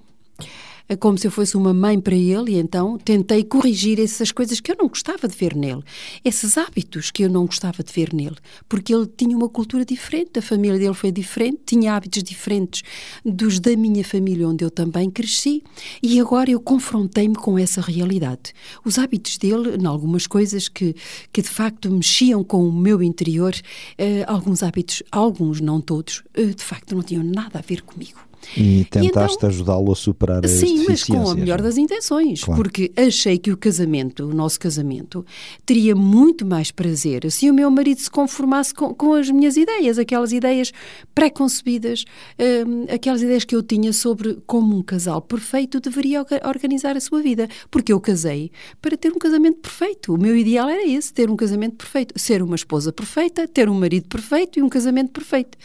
É 0.91 0.95
como 0.97 1.17
se 1.17 1.25
eu 1.25 1.31
fosse 1.31 1.55
uma 1.55 1.73
mãe 1.73 2.01
para 2.01 2.17
ele, 2.17 2.51
e 2.51 2.59
então 2.59 2.97
tentei 2.97 3.45
corrigir 3.45 3.97
essas 3.97 4.29
coisas 4.29 4.59
que 4.59 4.73
eu 4.73 4.75
não 4.77 4.89
gostava 4.89 5.25
de 5.25 5.37
ver 5.37 5.55
nele, 5.55 5.81
esses 6.21 6.57
hábitos 6.57 7.11
que 7.11 7.23
eu 7.23 7.29
não 7.29 7.45
gostava 7.45 7.81
de 7.81 7.93
ver 7.93 8.13
nele, 8.13 8.35
porque 8.67 8.93
ele 8.93 9.07
tinha 9.07 9.37
uma 9.37 9.47
cultura 9.47 9.85
diferente, 9.85 10.37
a 10.37 10.41
família 10.41 10.77
dele 10.77 10.93
foi 10.93 11.09
diferente, 11.09 11.61
tinha 11.65 11.95
hábitos 11.95 12.21
diferentes 12.23 12.81
dos 13.23 13.57
da 13.57 13.73
minha 13.77 14.03
família, 14.03 14.45
onde 14.45 14.65
eu 14.65 14.69
também 14.69 15.09
cresci, 15.09 15.63
e 16.03 16.19
agora 16.19 16.51
eu 16.51 16.59
confrontei-me 16.59 17.35
com 17.35 17.57
essa 17.57 17.79
realidade. 17.79 18.51
Os 18.83 18.99
hábitos 18.99 19.37
dele, 19.37 19.77
em 19.81 19.85
algumas 19.85 20.27
coisas 20.27 20.67
que, 20.67 20.93
que 21.31 21.41
de 21.41 21.49
facto 21.49 21.89
mexiam 21.89 22.43
com 22.43 22.67
o 22.67 22.73
meu 22.73 23.01
interior, 23.01 23.55
eh, 23.97 24.25
alguns 24.27 24.61
hábitos, 24.61 25.01
alguns, 25.09 25.61
não 25.61 25.79
todos, 25.79 26.21
eh, 26.33 26.47
de 26.47 26.63
facto 26.65 26.93
não 26.93 27.01
tinham 27.01 27.23
nada 27.23 27.59
a 27.59 27.61
ver 27.61 27.81
comigo. 27.81 28.30
E 28.55 28.85
tentaste 28.85 29.37
então, 29.37 29.49
ajudá-lo 29.49 29.91
a 29.91 29.95
superar 29.95 30.43
as 30.43 30.51
Sim, 30.51 30.85
mas 30.87 31.03
com 31.03 31.29
a 31.29 31.35
melhor 31.35 31.61
das 31.61 31.77
intenções, 31.77 32.43
claro. 32.43 32.61
porque 32.61 32.91
achei 32.95 33.37
que 33.37 33.51
o 33.51 33.57
casamento, 33.57 34.25
o 34.25 34.33
nosso 34.33 34.59
casamento, 34.59 35.25
teria 35.65 35.95
muito 35.95 36.45
mais 36.45 36.71
prazer 36.71 37.29
se 37.31 37.49
o 37.49 37.53
meu 37.53 37.69
marido 37.69 37.99
se 37.99 38.09
conformasse 38.09 38.73
com, 38.73 38.93
com 38.93 39.13
as 39.13 39.29
minhas 39.29 39.57
ideias, 39.57 39.97
aquelas 39.97 40.31
ideias 40.31 40.71
pré-concebidas, 41.13 42.03
hum, 42.39 42.85
aquelas 42.93 43.21
ideias 43.21 43.45
que 43.45 43.55
eu 43.55 43.63
tinha 43.63 43.93
sobre 43.93 44.37
como 44.45 44.77
um 44.77 44.81
casal 44.81 45.21
perfeito 45.21 45.79
deveria 45.79 46.25
organizar 46.45 46.97
a 46.97 46.99
sua 46.99 47.21
vida, 47.21 47.47
porque 47.69 47.93
eu 47.93 47.99
casei 47.99 48.51
para 48.81 48.97
ter 48.97 49.11
um 49.11 49.19
casamento 49.19 49.59
perfeito. 49.59 50.13
O 50.13 50.17
meu 50.17 50.35
ideal 50.35 50.69
era 50.69 50.85
esse, 50.85 51.13
ter 51.13 51.29
um 51.29 51.35
casamento 51.35 51.75
perfeito, 51.75 52.19
ser 52.19 52.41
uma 52.41 52.55
esposa 52.55 52.91
perfeita, 52.91 53.47
ter 53.47 53.69
um 53.69 53.79
marido 53.79 54.07
perfeito 54.07 54.59
e 54.59 54.61
um 54.61 54.69
casamento 54.69 55.11
perfeito. 55.11 55.57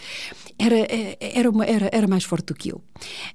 Era, 0.58 0.76
eh, 0.76 1.16
era, 1.20 1.50
uma, 1.50 1.64
era, 1.64 1.90
era 1.92 2.06
mais 2.06 2.24
forte 2.24 2.46
do 2.46 2.54
que 2.54 2.65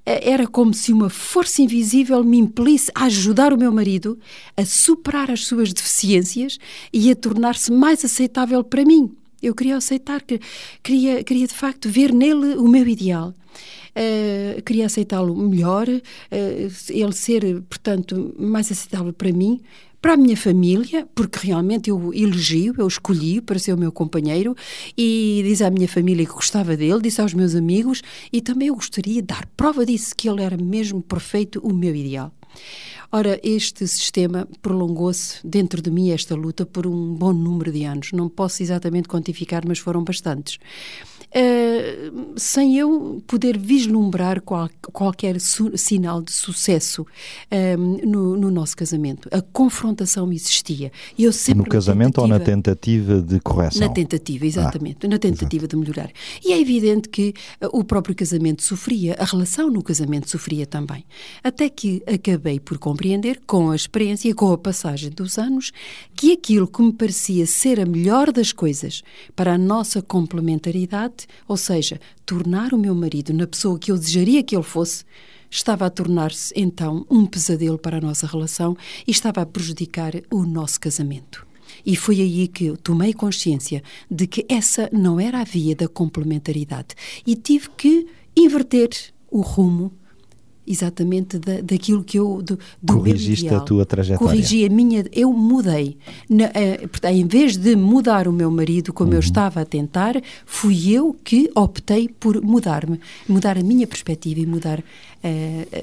Eh, 0.05 0.31
era 0.31 0.47
como 0.47 0.73
se 0.73 0.91
uma 0.91 1.09
força 1.09 1.61
invisível 1.61 2.23
me 2.23 2.37
impelisse 2.37 2.91
a 2.95 3.05
ajudar 3.05 3.53
o 3.53 3.57
meu 3.57 3.71
marido 3.71 4.17
a 4.55 4.65
superar 4.65 5.31
as 5.31 5.45
suas 5.45 5.73
deficiências 5.73 6.57
e 6.91 7.11
a 7.11 7.15
tornar-se 7.15 7.71
mais 7.71 8.03
aceitável 8.03 8.63
para 8.63 8.83
mim. 8.83 9.15
Eu 9.41 9.55
queria 9.55 9.77
aceitar, 9.77 10.23
queria, 10.83 11.23
queria 11.23 11.47
de 11.47 11.53
facto 11.53 11.89
ver 11.89 12.13
nele 12.13 12.55
o 12.57 12.67
meu 12.67 12.87
ideal. 12.87 13.33
Uh, 13.91 14.61
queria 14.61 14.85
aceitá-lo 14.85 15.35
melhor, 15.35 15.87
uh, 15.89 16.01
ele 16.89 17.11
ser, 17.11 17.61
portanto, 17.63 18.33
mais 18.39 18.71
aceitável 18.71 19.11
para 19.11 19.33
mim, 19.33 19.59
para 20.01 20.13
a 20.13 20.17
minha 20.17 20.35
família, 20.35 21.07
porque 21.13 21.47
realmente 21.47 21.89
eu 21.89 22.11
elegi, 22.13 22.71
eu 22.75 22.87
escolhi 22.87 23.39
para 23.39 23.59
ser 23.59 23.73
o 23.73 23.77
meu 23.77 23.91
companheiro 23.91 24.55
e 24.97 25.41
disse 25.45 25.63
à 25.63 25.69
minha 25.69 25.87
família 25.87 26.25
que 26.25 26.33
gostava 26.33 26.75
dele, 26.75 27.01
disse 27.01 27.21
aos 27.21 27.33
meus 27.33 27.53
amigos 27.53 28.01
e 28.33 28.41
também 28.41 28.69
eu 28.69 28.75
gostaria 28.75 29.21
de 29.21 29.27
dar 29.27 29.45
prova 29.55 29.85
disso, 29.85 30.15
que 30.17 30.27
ele 30.27 30.41
era 30.41 30.57
mesmo 30.57 31.01
perfeito, 31.01 31.59
o 31.59 31.71
meu 31.71 31.95
ideal. 31.95 32.33
Ora, 33.13 33.39
este 33.43 33.85
sistema 33.87 34.47
prolongou-se 34.61 35.45
dentro 35.45 35.81
de 35.81 35.91
mim, 35.91 36.11
esta 36.11 36.33
luta, 36.33 36.65
por 36.65 36.87
um 36.87 37.13
bom 37.13 37.33
número 37.33 37.69
de 37.69 37.83
anos. 37.83 38.13
Não 38.13 38.29
posso 38.29 38.63
exatamente 38.63 39.09
quantificar, 39.09 39.63
mas 39.67 39.79
foram 39.79 40.01
bastantes. 40.01 40.57
Uh, 41.33 42.33
sem 42.35 42.77
eu 42.77 43.23
poder 43.25 43.57
vislumbrar 43.57 44.41
qual, 44.41 44.69
qualquer 44.91 45.39
sinal 45.39 46.21
de 46.21 46.33
sucesso 46.33 47.03
uh, 47.03 47.77
no, 47.77 48.35
no, 48.35 48.51
nosso 48.51 48.75
casamento. 48.75 49.29
A 49.31 49.41
confrontação 49.41 50.29
existia. 50.33 50.91
E 51.17 51.23
eu 51.23 51.31
sempre 51.31 51.63
no 51.63 51.69
casamento 51.69 52.19
ou 52.19 52.27
na 52.27 52.37
tentativa 52.37 53.21
de 53.21 53.39
correção? 53.39 53.87
Na 53.87 53.93
tentativa, 53.93 54.45
exatamente. 54.45 55.05
Ah, 55.05 55.07
na 55.07 55.17
tentativa 55.17 55.65
de 55.67 55.77
melhorar. 55.77 56.11
E 56.43 56.51
é 56.51 56.59
evidente 56.59 57.07
que 57.07 57.33
uh, 57.63 57.79
o 57.79 57.81
próprio 57.81 58.13
casamento 58.13 58.61
sofria, 58.61 59.15
a 59.17 59.23
relação 59.23 59.69
no 59.69 59.81
casamento 59.81 60.29
sofria 60.29 60.65
também. 60.65 61.05
Até 61.41 61.69
que 61.69 62.03
acabei 62.05 62.59
por 62.59 62.77
compreender, 62.77 63.39
com 63.47 63.71
a 63.71 63.75
experiência 63.75 64.27
e 64.27 64.33
com 64.33 64.51
a 64.51 64.57
passagem 64.57 65.09
dos 65.09 65.37
anos, 65.37 65.71
que 66.13 66.33
aquilo 66.33 66.67
que 66.67 66.81
me 66.81 66.91
parecia 66.91 67.45
ser 67.45 67.79
a 67.79 67.85
melhor 67.85 68.33
das 68.33 68.51
coisas 68.51 69.01
para 69.33 69.53
a 69.53 69.57
nossa 69.57 70.01
complementaridade 70.01 71.20
ou 71.47 71.57
seja, 71.57 71.99
tornar 72.25 72.73
o 72.73 72.77
meu 72.77 72.95
marido 72.95 73.33
na 73.33 73.47
pessoa 73.47 73.77
que 73.79 73.91
eu 73.91 73.97
desejaria 73.97 74.43
que 74.43 74.55
ele 74.55 74.63
fosse, 74.63 75.03
estava 75.49 75.85
a 75.85 75.89
tornar-se 75.89 76.53
então 76.55 77.05
um 77.09 77.25
pesadelo 77.25 77.77
para 77.77 77.97
a 77.97 78.01
nossa 78.01 78.25
relação 78.25 78.75
e 79.05 79.11
estava 79.11 79.41
a 79.41 79.45
prejudicar 79.45 80.13
o 80.31 80.43
nosso 80.43 80.79
casamento. 80.79 81.45
E 81.85 81.95
foi 81.95 82.21
aí 82.21 82.47
que 82.47 82.65
eu 82.65 82.77
tomei 82.77 83.13
consciência 83.13 83.83
de 84.09 84.27
que 84.27 84.45
essa 84.47 84.89
não 84.91 85.19
era 85.19 85.41
a 85.41 85.43
via 85.43 85.75
da 85.75 85.87
complementaridade 85.87 86.95
e 87.25 87.35
tive 87.35 87.69
que 87.71 88.07
inverter 88.35 88.89
o 89.29 89.41
rumo 89.41 89.91
exatamente 90.71 91.37
da, 91.37 91.61
daquilo 91.61 92.03
que 92.03 92.17
eu 92.17 92.41
do, 92.41 92.59
do 92.81 92.93
corrigiste 92.93 93.49
a 93.49 93.59
tua 93.59 93.85
trajetória. 93.85 94.27
Corrigi 94.27 94.65
a 94.65 94.69
minha, 94.69 95.05
eu 95.11 95.31
mudei. 95.33 95.97
Na, 96.29 96.49
portanto, 96.89 97.13
em 97.13 97.25
vez 97.25 97.57
de 97.57 97.75
mudar 97.75 98.27
o 98.27 98.33
meu 98.33 98.49
marido 98.49 98.93
como 98.93 99.11
uhum. 99.11 99.17
eu 99.17 99.19
estava 99.19 99.61
a 99.61 99.65
tentar, 99.65 100.21
fui 100.45 100.91
eu 100.91 101.15
que 101.23 101.49
optei 101.55 102.07
por 102.07 102.41
mudar-me, 102.41 102.99
mudar 103.27 103.57
a 103.57 103.63
minha 103.63 103.87
perspectiva 103.87 104.39
e 104.39 104.45
mudar 104.45 104.79
uh, 104.79 104.83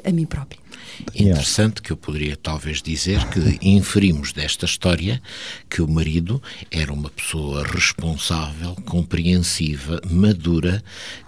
a 0.09 0.13
mim 0.13 0.27
própria. 0.27 0.68
Interessante 1.15 1.83
que 1.83 1.91
eu 1.91 1.97
poderia 1.97 2.37
talvez 2.37 2.83
dizer 2.83 3.25
que 3.29 3.59
inferimos 3.63 4.33
desta 4.33 4.67
história 4.67 5.21
que 5.69 5.83
o 5.83 5.89
marido 5.89 6.43
era 6.71 6.93
uma 6.93 7.11
pessoa 7.11 7.67
responsável, 7.67 8.75
compreensiva, 8.85 10.01
madura, 10.11 10.83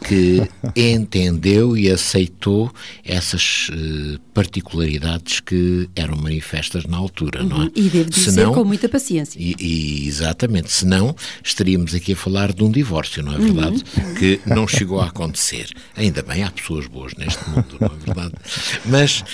que 0.07 0.43
entendeu 0.77 1.77
e 1.77 1.91
aceitou 1.91 2.73
essas 3.05 3.69
uh, 3.71 4.19
particularidades 4.35 5.41
que 5.41 5.89
eram 5.95 6.17
manifestas 6.17 6.85
na 6.85 6.97
altura, 6.97 7.43
uhum. 7.43 7.49
não 7.49 7.57
é? 7.57 7.65
Uhum. 7.65 7.73
E 7.75 7.83
devo 7.89 8.11
dizer 8.11 8.31
senão, 8.31 8.55
com 8.55 8.65
muita 8.65 8.89
paciência. 8.89 9.39
E, 9.41 9.55
e, 9.59 10.09
exatamente, 10.09 10.71
senão 10.73 11.15
estaríamos 11.43 11.95
aqui 11.95 12.13
a 12.13 12.17
falar 12.17 12.53
de 12.53 12.63
um 12.63 12.71
divórcio, 12.71 13.23
não 13.23 13.35
é 13.35 13.39
verdade? 13.39 13.83
Uhum. 13.97 14.15
Que 14.15 14.41
não 14.47 14.67
chegou 14.67 15.01
a 15.01 15.07
acontecer. 15.07 15.69
Ainda 15.97 16.23
bem, 16.23 16.43
há 16.43 16.51
pessoas 16.51 16.87
boas 16.87 17.13
neste 17.15 17.49
mundo, 17.49 17.77
não 17.81 17.89
é 17.89 18.05
verdade? 18.05 18.35
Mas 18.87 19.25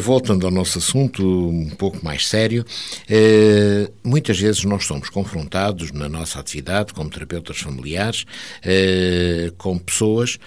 voltando 0.00 0.46
ao 0.46 0.52
nosso 0.52 0.78
assunto 0.78 1.22
um 1.24 1.70
pouco 1.70 2.04
mais 2.04 2.26
sério, 2.26 2.64
eh, 3.08 3.90
muitas 4.02 4.38
vezes 4.38 4.64
nós 4.64 4.84
somos 4.84 5.08
confrontados 5.08 5.92
na 5.92 6.08
nossa 6.08 6.38
atividade 6.38 6.92
como 6.92 7.10
terapeutas 7.10 7.58
familiares 7.58 8.24
eh, 8.62 9.52
com 9.56 9.78
pessoas, 9.78 10.38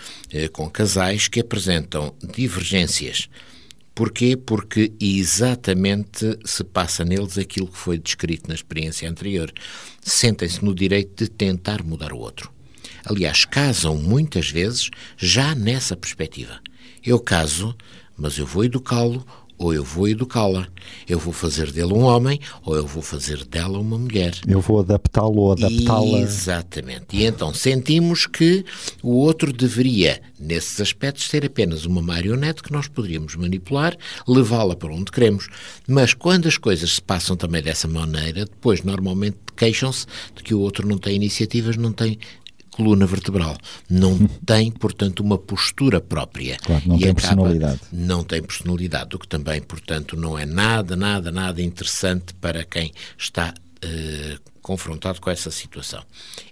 com 0.54 0.70
casais 0.70 1.28
que 1.28 1.40
apresentam 1.40 2.13
divergências. 2.34 3.30
Porquê? 3.94 4.38
Porque 4.38 4.94
exatamente 5.00 6.38
se 6.46 6.63
passa 6.63 7.04
neles 7.04 7.38
aquilo 7.38 7.68
que 7.68 7.78
foi 7.78 7.98
descrito 7.98 8.48
na 8.48 8.56
experiência 8.56 9.10
anterior. 9.10 9.51
Sentem-se 10.01 10.63
no 10.63 10.74
direito 10.74 11.24
de 11.24 11.30
tentar 11.30 11.84
mudar 11.84 12.13
o 12.13 12.18
outro. 12.18 12.51
Aliás, 13.06 13.46
casam 13.46 13.98
muitas 13.98 14.50
vezes 14.50 14.90
já 15.18 15.54
nessa 15.54 15.96
perspectiva. 15.96 16.60
Eu 17.04 17.20
caso 17.20 17.75
mas 18.22 18.38
eu 18.38 18.46
vou 18.46 18.63
educá-lo 18.63 19.25
ou 19.58 19.74
eu 19.74 19.84
vou 19.84 20.08
educá-la. 20.08 20.68
Eu 21.08 21.20
vou 21.20 21.32
fazer 21.32 21.72
dele 21.72 21.94
um 21.94 22.01
homem 22.01 22.40
ou 22.63 22.75
eu 22.75 22.86
vou 22.86 23.04
fazer 23.04 23.46
dela 23.46 23.78
uma 23.78 23.98
mulher. 23.98 24.36
Eu 24.48 24.60
vou 24.60 24.80
adaptá-lo 24.80 25.38
ou 25.38 25.51
adaptá-la. 25.51 26.20
Exatamente. 26.20 27.16
E 27.16 27.25
então 27.25 27.54
sentimos 27.54 28.25
que 28.25 28.66
o 29.04 29.12
outro 29.18 29.54
deveria, 29.54 30.20
nesses 30.40 30.82
aspectos, 30.82 31.28
ser 31.28 31.46
apenas 31.46 31.86
uma 31.86 32.01
marionete 32.01 32.63
que 32.63 32.72
nós 32.72 32.88
poderíamos 32.88 33.36
manipular, 33.36 33.96
levá-la 34.28 34.75
para 34.75 34.94
onde 34.94 35.12
queremos. 35.12 35.48
Mas 35.88 36.16
quando 36.16 36.48
as 36.48 36.58
coisas 36.58 36.96
se 36.96 37.01
passam 37.01 37.36
também 37.36 37.62
dessa 37.62 37.88
maneira, 37.88 38.46
depois 38.46 38.84
normalmente 38.84 39.38
queixam-se 39.56 40.08
de 40.36 40.42
que 40.42 40.56
o 40.56 40.60
outro 40.60 40.88
não 40.88 40.98
tem 40.98 41.16
iniciativas, 41.16 41.78
não 41.78 41.92
tem 41.92 42.18
coluna 42.72 43.06
vertebral. 43.06 43.56
Não 43.90 44.18
tem, 44.46 44.72
portanto, 44.72 45.20
uma 45.20 45.38
postura 45.38 46.00
própria. 46.00 46.58
Claro, 46.58 46.84
não 46.88 46.96
e 46.96 47.00
tem 47.00 47.10
acaba, 47.10 47.22
personalidade. 47.22 47.80
Não 47.92 48.24
tem 48.24 48.42
personalidade, 48.42 49.16
o 49.16 49.20
que 49.20 49.28
também, 49.28 49.62
portanto, 49.62 50.16
não 50.16 50.38
é 50.38 50.46
nada, 50.46 50.96
nada, 50.96 51.32
nada 51.32 51.62
interessante 51.62 52.34
para 52.36 52.63
quem 52.63 52.92
está 53.18 53.54
uh, 53.54 54.51
confrontado 54.62 55.20
com 55.20 55.30
essa 55.30 55.51
situação. 55.51 56.04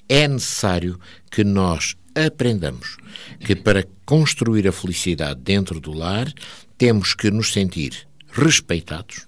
É 0.08 0.28
necessário 0.28 1.00
que 1.32 1.44
nós 1.44 1.96
aprendamos 2.14 2.98
que 3.40 3.56
para 3.56 3.86
construir 4.06 4.68
a 4.68 4.72
felicidade 4.72 5.40
dentro 5.42 5.80
do 5.80 5.94
lar 5.94 6.32
temos 6.78 7.14
que 7.14 7.30
nos 7.32 7.54
sentir 7.54 8.08
respeitados, 8.32 9.28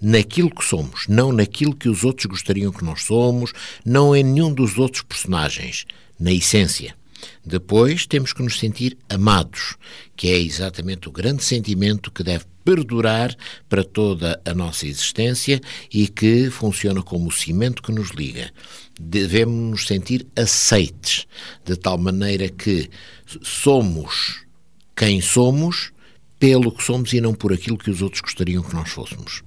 naquilo 0.00 0.50
que 0.50 0.64
somos, 0.64 1.06
não 1.08 1.32
naquilo 1.32 1.74
que 1.74 1.88
os 1.88 2.04
outros 2.04 2.26
gostariam 2.26 2.72
que 2.72 2.84
nós 2.84 3.02
somos, 3.02 3.52
não 3.84 4.14
em 4.14 4.22
nenhum 4.22 4.52
dos 4.52 4.78
outros 4.78 5.02
personagens, 5.02 5.84
na 6.18 6.32
essência. 6.32 6.94
Depois 7.44 8.06
temos 8.06 8.32
que 8.32 8.42
nos 8.42 8.58
sentir 8.58 8.96
amados, 9.08 9.76
que 10.16 10.28
é 10.28 10.38
exatamente 10.38 11.08
o 11.08 11.12
grande 11.12 11.44
sentimento 11.44 12.10
que 12.10 12.22
deve 12.22 12.44
perdurar 12.64 13.34
para 13.68 13.84
toda 13.84 14.40
a 14.44 14.54
nossa 14.54 14.86
existência 14.86 15.60
e 15.92 16.08
que 16.08 16.50
funciona 16.50 17.02
como 17.02 17.28
o 17.28 17.32
cimento 17.32 17.82
que 17.82 17.92
nos 17.92 18.10
liga. 18.10 18.50
Devemos 18.98 19.70
nos 19.70 19.86
sentir 19.86 20.26
aceites, 20.36 21.26
de 21.64 21.76
tal 21.76 21.98
maneira 21.98 22.48
que 22.48 22.88
somos 23.42 24.44
quem 25.00 25.20
somos 25.22 25.92
pelo 26.38 26.70
que 26.70 26.84
somos 26.84 27.12
e 27.14 27.22
não 27.22 27.32
por 27.32 27.54
aquilo 27.54 27.78
que 27.78 27.90
os 27.90 28.02
outros 28.02 28.20
gostariam 28.20 28.62
que 28.62 28.74
nós 28.74 28.90
fôssemos. 28.90 29.42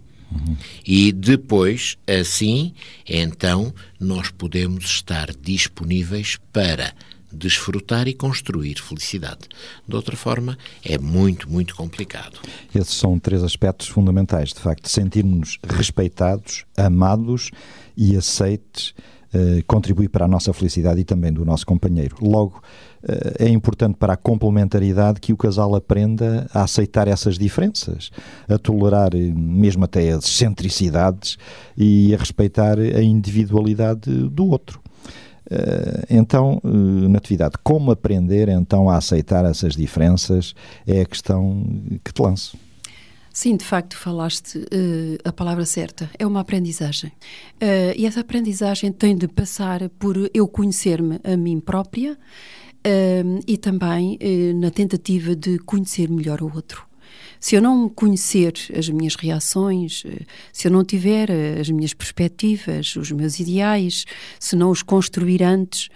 E 0.86 1.12
depois, 1.12 1.98
assim, 2.08 2.74
então, 3.08 3.74
nós 4.00 4.30
podemos 4.30 4.86
estar 4.86 5.32
disponíveis 5.34 6.38
para 6.52 6.94
desfrutar 7.34 8.08
e 8.08 8.14
construir 8.14 8.80
felicidade. 8.80 9.50
De 9.88 9.96
outra 9.96 10.16
forma, 10.16 10.58
é 10.86 10.98
muito, 10.98 11.50
muito 11.50 11.76
complicado. 11.76 12.40
Esses 12.74 12.94
são 12.94 13.18
três 13.18 13.42
aspectos 13.44 13.88
fundamentais, 13.88 14.50
de 14.50 14.60
facto, 14.60 14.88
sentirmos 14.88 15.58
respeitados, 15.68 16.64
amados 16.78 17.50
e 17.98 18.16
aceites 18.16 18.94
contribui 19.68 20.08
para 20.08 20.26
a 20.26 20.28
nossa 20.28 20.54
felicidade 20.54 21.02
e 21.02 21.04
também 21.04 21.32
do 21.32 21.44
nosso 21.44 21.66
companheiro. 21.66 22.16
Logo, 22.22 22.62
eh, 23.08 23.46
é 23.46 23.50
importante 23.50 23.96
para 23.98 24.14
a 24.14 24.18
complementaridade 24.18 25.20
que 25.20 25.34
o 25.34 25.38
casal 25.38 25.76
aprenda 25.76 26.48
a 26.54 26.64
aceitar 26.64 27.08
essas 27.08 27.38
diferenças, 27.38 28.12
a 28.48 28.58
tolerar 28.58 29.16
eh, 29.16 29.34
mesmo 29.36 29.86
até 29.86 30.12
as 30.12 30.26
excentricidades 30.26 31.38
e 31.78 32.14
a 32.14 32.18
respeitar 32.18 32.78
a 32.80 33.02
individualidade 33.02 34.10
do 34.30 34.48
outro. 34.48 34.82
Então, 36.10 36.60
Natividade, 36.64 37.56
como 37.64 37.92
aprender 37.92 38.50
então 38.50 38.90
a 38.90 38.98
aceitar 38.98 39.46
essas 39.46 39.76
diferenças 39.76 40.56
é 40.88 41.02
a 41.02 41.06
questão 41.06 41.64
que 42.04 42.12
te 42.12 42.22
lanço. 42.22 42.58
Sim, 43.36 43.58
de 43.58 43.66
facto, 43.66 43.98
falaste 43.98 44.60
uh, 44.60 45.18
a 45.26 45.34
palavra 45.34 45.66
certa. 45.66 46.08
É 46.20 46.26
uma 46.26 46.42
aprendizagem. 46.42 47.12
Uh, 47.56 47.98
e 47.98 48.06
essa 48.06 48.20
aprendizagem 48.20 48.92
tem 48.92 49.18
de 49.18 49.28
passar 49.28 49.90
por 49.98 50.30
eu 50.36 50.48
conhecer-me 50.48 51.20
a 51.24 51.36
mim 51.36 51.60
própria 51.60 52.14
uh, 52.14 53.44
e 53.48 53.58
também 53.58 54.20
na 54.56 54.70
tentativa 54.70 55.36
de 55.36 55.58
conhecer 55.58 56.12
melhor 56.12 56.44
o 56.44 56.54
outro. 56.54 56.86
Se 57.40 57.56
eu 57.56 57.62
não 57.62 57.90
conhecer 57.90 58.54
as 58.78 58.88
minhas 58.88 59.16
reações, 59.16 60.04
se 60.54 60.68
eu 60.68 60.72
não 60.72 60.86
tiver 60.86 61.30
as 61.60 61.70
minhas 61.70 61.94
perspectivas, 61.94 62.96
os 62.96 63.12
meus 63.12 63.40
ideais, 63.40 64.06
se 64.40 64.56
não 64.56 64.70
os 64.70 64.82
construir 64.82 65.44
antes, 65.44 65.90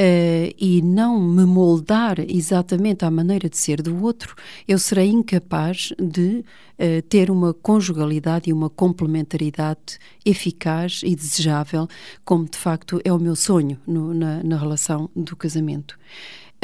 uh, 0.00 0.54
e 0.58 0.82
não 0.82 1.20
me 1.20 1.44
moldar 1.44 2.18
exatamente 2.20 3.04
à 3.04 3.10
maneira 3.10 3.48
de 3.48 3.56
ser 3.56 3.82
do 3.82 4.02
outro, 4.02 4.34
eu 4.66 4.78
serei 4.78 5.08
incapaz 5.08 5.92
de 5.98 6.44
uh, 6.78 7.02
ter 7.08 7.30
uma 7.30 7.54
conjugalidade 7.54 8.50
e 8.50 8.52
uma 8.52 8.70
complementaridade 8.70 9.98
eficaz 10.24 11.00
e 11.04 11.14
desejável, 11.14 11.88
como 12.24 12.48
de 12.48 12.58
facto 12.58 13.00
é 13.04 13.12
o 13.12 13.18
meu 13.18 13.36
sonho 13.36 13.78
no, 13.86 14.12
na, 14.14 14.42
na 14.42 14.56
relação 14.56 15.08
do 15.14 15.36
casamento. 15.36 15.98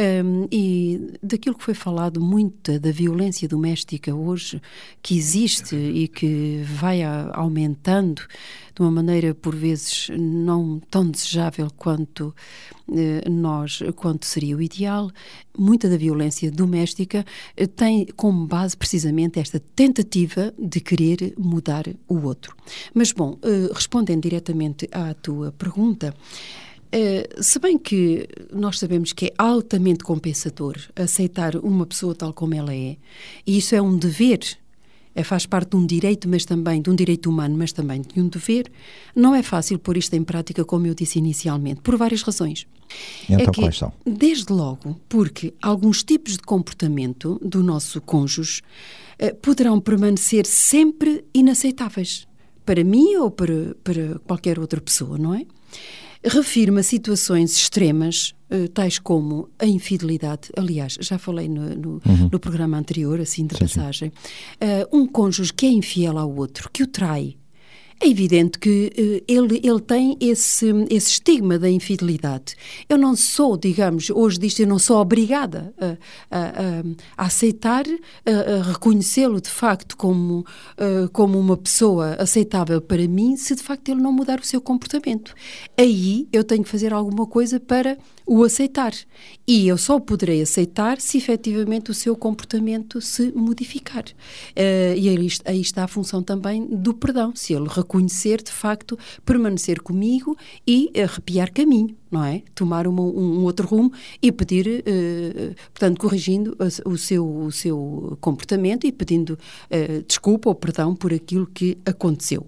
Um, 0.01 0.49
e 0.51 1.19
daquilo 1.23 1.55
que 1.55 1.63
foi 1.63 1.75
falado 1.75 2.23
muito 2.23 2.79
da 2.79 2.91
violência 2.91 3.47
doméstica 3.47 4.15
hoje, 4.15 4.59
que 5.03 5.15
existe 5.15 5.77
e 5.77 6.09
que 6.09 6.63
vai 6.65 7.03
a, 7.03 7.31
aumentando 7.35 8.23
de 8.75 8.81
uma 8.81 8.91
maneira 8.91 9.35
por 9.35 9.55
vezes 9.55 10.09
não 10.19 10.81
tão 10.91 11.11
desejável 11.11 11.69
quanto 11.77 12.35
eh, 12.91 13.29
nós, 13.29 13.83
quanto 13.95 14.25
seria 14.25 14.57
o 14.57 14.63
ideal, 14.63 15.11
muita 15.59 15.87
da 15.87 15.99
violência 15.99 16.51
doméstica 16.51 17.27
eh, 17.55 17.67
tem 17.67 18.07
como 18.17 18.47
base 18.47 18.75
precisamente 18.77 19.39
esta 19.39 19.61
tentativa 19.61 20.55
de 20.59 20.81
querer 20.81 21.35
mudar 21.37 21.85
o 22.09 22.23
outro. 22.23 22.57
Mas 22.95 23.13
bom, 23.13 23.39
eh, 23.43 23.71
respondendo 23.71 24.23
diretamente 24.23 24.89
à 24.93 25.13
tua 25.13 25.53
pergunta, 25.53 26.15
Uh, 26.93 27.43
se 27.43 27.59
bem 27.61 27.79
que 27.79 28.27
nós 28.53 28.79
sabemos 28.81 29.13
que 29.13 29.27
é 29.27 29.33
altamente 29.39 30.03
compensador 30.03 30.77
aceitar 30.97 31.55
uma 31.55 31.87
pessoa 31.87 32.17
tal 32.17 32.33
como 32.33 32.53
ela 32.53 32.75
é, 32.75 32.97
e 33.47 33.59
isso 33.59 33.77
é 33.77 33.81
um 33.81 33.97
dever, 33.97 34.41
é, 35.15 35.23
faz 35.23 35.47
parte 35.47 35.71
de 35.71 35.77
um 35.77 35.87
direito, 35.87 36.29
mas 36.29 36.45
também 36.45 36.83
de 36.83 36.91
um 36.91 36.95
direito 36.97 37.31
humano, 37.31 37.57
mas 37.57 37.73
também 37.73 38.03
de 38.03 38.21
um 38.21 38.27
dever, 38.27 38.71
não 39.15 39.35
é 39.37 39.43
fácil 39.43 39.79
pôr 39.79 39.97
isto 39.97 40.15
em 40.15 40.25
prática, 40.25 40.65
como 40.65 40.85
eu 40.85 40.95
disse 40.95 41.21
inicialmente, 41.21 41.81
por 41.81 41.97
várias 41.97 42.23
razões. 42.23 42.67
Então, 43.29 43.39
é 43.39 43.47
que, 43.47 43.61
quais 43.61 43.79
são? 43.79 43.93
Desde 44.05 44.53
logo, 44.53 45.01
porque 45.09 45.55
alguns 45.63 46.03
tipos 46.03 46.33
de 46.33 46.43
comportamento 46.43 47.41
do 47.41 47.63
nosso 47.63 48.01
cônjuge 48.01 48.63
uh, 49.23 49.33
poderão 49.37 49.81
permanecer 49.81 50.45
sempre 50.45 51.25
inaceitáveis 51.33 52.27
para 52.65 52.83
mim 52.83 53.17
ou 53.17 53.31
para, 53.31 53.75
para 53.83 54.19
qualquer 54.27 54.59
outra 54.59 54.81
pessoa, 54.81 55.17
não 55.19 55.35
é? 55.35 55.47
Refirma 56.25 56.83
situações 56.83 57.57
extremas, 57.57 58.35
uh, 58.51 58.69
tais 58.69 58.99
como 58.99 59.49
a 59.59 59.67
infidelidade. 59.67 60.51
Aliás, 60.57 60.97
já 61.01 61.19
falei 61.19 61.49
no, 61.49 61.75
no, 61.75 61.91
uhum. 62.07 62.29
no 62.31 62.41
programa 62.41 62.77
anterior, 62.77 63.21
assim 63.21 63.47
de 63.47 63.55
sim, 63.55 63.61
passagem. 63.61 64.13
Uh, 64.61 64.97
um 64.97 65.07
cônjuge 65.07 65.53
que 65.53 65.67
é 65.67 65.71
infiel 65.71 66.19
ao 66.19 66.35
outro, 66.35 66.71
que 66.73 66.83
o 66.83 66.87
trai, 66.87 67.37
é 68.01 68.09
evidente 68.09 68.59
que 68.59 68.91
uh, 68.97 69.25
ele, 69.29 69.61
ele 69.63 69.81
tem 69.81 70.17
esse, 70.21 70.67
esse 70.89 71.11
estigma 71.11 71.59
da 71.59 71.69
infidelidade. 71.69 72.57
Eu 72.89 72.97
não 72.97 73.15
sou, 73.15 73.59
digamos, 73.59 74.09
hoje 74.09 74.39
disto, 74.39 74.61
eu 74.61 74.67
não 74.67 74.79
sou 74.79 74.97
obrigada 74.99 75.75
a, 75.79 76.39
a, 76.39 76.83
a 77.17 77.27
aceitar, 77.27 77.85
a, 78.25 78.31
a 78.31 78.63
reconhecê-lo 78.63 79.39
de 79.39 79.51
facto 79.51 79.99
como, 79.99 80.41
uh, 80.41 81.11
como 81.13 81.39
uma 81.39 81.59
pessoa 81.59 82.15
aceitável 82.15 82.81
para 82.81 83.07
mim, 83.07 83.37
se 83.37 83.55
de 83.55 83.63
facto 83.63 83.91
ele 83.91 84.01
não 84.01 84.13
mudar 84.13 84.41
o 84.41 84.45
seu 84.47 84.63
comportamento. 84.63 85.35
Aí 85.77 86.27
eu 86.33 86.43
tenho 86.43 86.65
que 86.65 86.71
fazer 86.71 86.95
alguma 86.95 87.27
coisa 87.27 87.61
para 87.61 87.99
o 88.27 88.45
aceitar. 88.45 88.95
E 89.47 89.67
eu 89.67 89.77
só 89.77 89.99
poderei 89.99 90.41
aceitar 90.41 91.01
se 91.01 91.19
efetivamente 91.19 91.91
o 91.91 91.95
seu 91.95 92.15
comportamento 92.15 93.01
se 93.01 93.33
modificar. 93.33 94.05
Uh, 94.05 94.95
e 94.97 95.09
aí, 95.09 95.29
aí, 95.45 95.61
está 95.61 95.83
a 95.83 95.89
função 95.89 96.23
também 96.23 96.65
do 96.65 96.95
perdão, 96.95 97.35
se 97.35 97.53
ele 97.53 97.67
reconhecer 97.91 98.41
de 98.43 98.53
facto, 98.53 98.97
permanecer 99.25 99.81
comigo 99.83 100.37
e 100.67 100.93
arrepiar 100.99 101.53
caminho, 101.53 101.97
não 102.09 102.25
é? 102.25 102.43
Tomar 102.55 102.87
uma, 102.87 103.03
um, 103.03 103.41
um, 103.41 103.45
outro 103.45 103.67
rumo 103.67 103.93
e 104.23 104.31
pedir, 104.31 104.85
uh, 104.87 105.55
portanto, 105.73 105.99
corrigindo 105.99 106.57
o 106.85 106.97
seu, 106.97 107.27
o 107.27 107.51
seu 107.51 108.17
comportamento 108.21 108.87
e 108.87 108.93
pedindo 108.93 109.31
uh, 109.33 110.03
desculpa 110.07 110.49
ou 110.49 110.55
perdão 110.55 110.95
por 110.95 111.13
aquilo 111.13 111.47
que 111.47 111.77
aconteceu. 111.85 112.47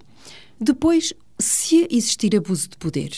Depois, 0.61 1.13
se 1.39 1.89
existir 1.91 2.37
abuso 2.37 2.69
de 2.69 2.77
poder, 2.77 3.11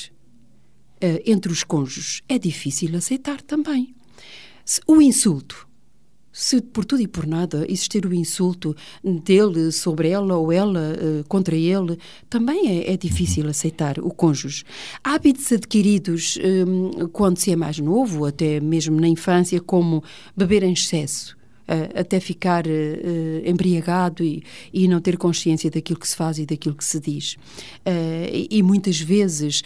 uh, 1.02 1.20
entre 1.26 1.52
os 1.52 1.62
cônjuges 1.62 2.22
é 2.26 2.38
difícil 2.38 2.96
aceitar 2.96 3.42
também. 3.42 3.94
O 4.86 5.02
insulto. 5.02 5.63
Se 6.36 6.60
por 6.60 6.84
tudo 6.84 7.00
e 7.00 7.06
por 7.06 7.28
nada 7.28 7.64
existir 7.68 8.04
o 8.04 8.12
insulto 8.12 8.74
dele 9.04 9.70
sobre 9.70 10.08
ela 10.08 10.36
ou 10.36 10.50
ela 10.50 10.80
uh, 10.80 11.24
contra 11.28 11.54
ele, 11.54 11.96
também 12.28 12.80
é, 12.80 12.92
é, 12.92 12.96
difícil 12.96 13.48
aceitar 13.48 14.00
o 14.00 14.10
cônjuge. 14.10 14.64
Hábitos 15.04 15.52
adquiridos 15.52 16.36
um, 16.66 17.06
quando 17.12 17.38
se 17.38 17.52
é 17.52 17.56
mais 17.56 17.78
novo, 17.78 18.24
até 18.24 18.58
mesmo 18.58 19.00
na 19.00 19.06
infância, 19.06 19.60
como 19.60 20.02
beber 20.36 20.64
em 20.64 20.72
excesso, 20.72 21.36
uh, 21.68 22.00
até 22.00 22.20
ficar 22.20 22.66
uh, 22.66 22.70
embriagado 23.44 24.22
e, 24.22 24.42
e, 24.72 24.86
não 24.88 25.00
ter 25.00 25.16
consciência 25.16 25.70
daquilo 25.70 25.98
que 25.98 26.08
se 26.08 26.16
faz 26.16 26.38
e 26.38 26.46
daquilo 26.46 26.74
que 26.74 26.84
se 26.84 27.00
diz. 27.00 27.36
E, 27.86 28.48
e, 28.50 28.62
muitas 28.62 29.00
vezes 29.00 29.62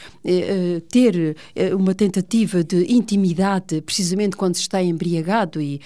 ter 0.91 1.37
uma 1.77 1.95
tentativa 1.95 2.63
de 2.63 2.93
intimidade, 2.93 3.81
precisamente 3.83 4.37
quando 4.37 4.55
se 4.55 4.63
está 4.63 4.83
embriagado 4.83 5.61
e, 5.61 5.81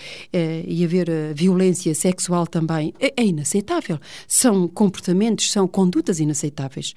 e 0.67 0.85
haver 0.85 1.35
violência 1.35 1.95
sexual 1.95 2.47
também, 2.47 2.95
é, 2.99 3.13
é, 3.17 3.25
inaceitável. 3.25 3.99
São 4.27 4.69
comportamentos, 4.69 5.51
são 5.51 5.67
condutas 5.67 6.21
inaceitáveis. 6.21 6.95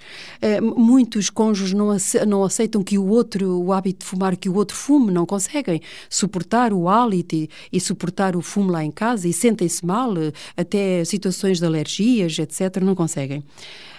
muitos 0.75 1.29
cônjuges 1.29 1.73
não, 1.73 1.95
não 2.27 2.43
aceitam 2.43 2.83
que 2.83 2.97
o 2.97 3.07
outro, 3.07 3.61
o 3.61 3.73
hábito 3.73 3.99
de 3.99 4.05
fumar, 4.05 4.35
que 4.35 4.49
o 4.49 4.55
outro 4.55 4.75
fume, 4.75 5.11
não 5.11 5.25
conseguem 5.25 5.81
suportar 6.09 6.73
o 6.73 6.87
hálito 6.87 7.35
e, 7.35 7.49
e 7.71 7.79
suportar 7.79 8.35
o 8.35 8.41
fumo 8.41 8.71
lá 8.71 8.83
em 8.83 8.91
casa 8.91 9.04
casa 9.05 9.27
e 9.27 9.33
sentem-se 9.33 9.85
mal, 9.85 10.17
eh, 10.17 10.31
até 10.57 11.05
situações 11.05 11.59
de 11.59 11.65
alergias, 11.65 12.39
etc., 12.39 12.81
não 12.81 12.95
conseguem. 12.95 13.43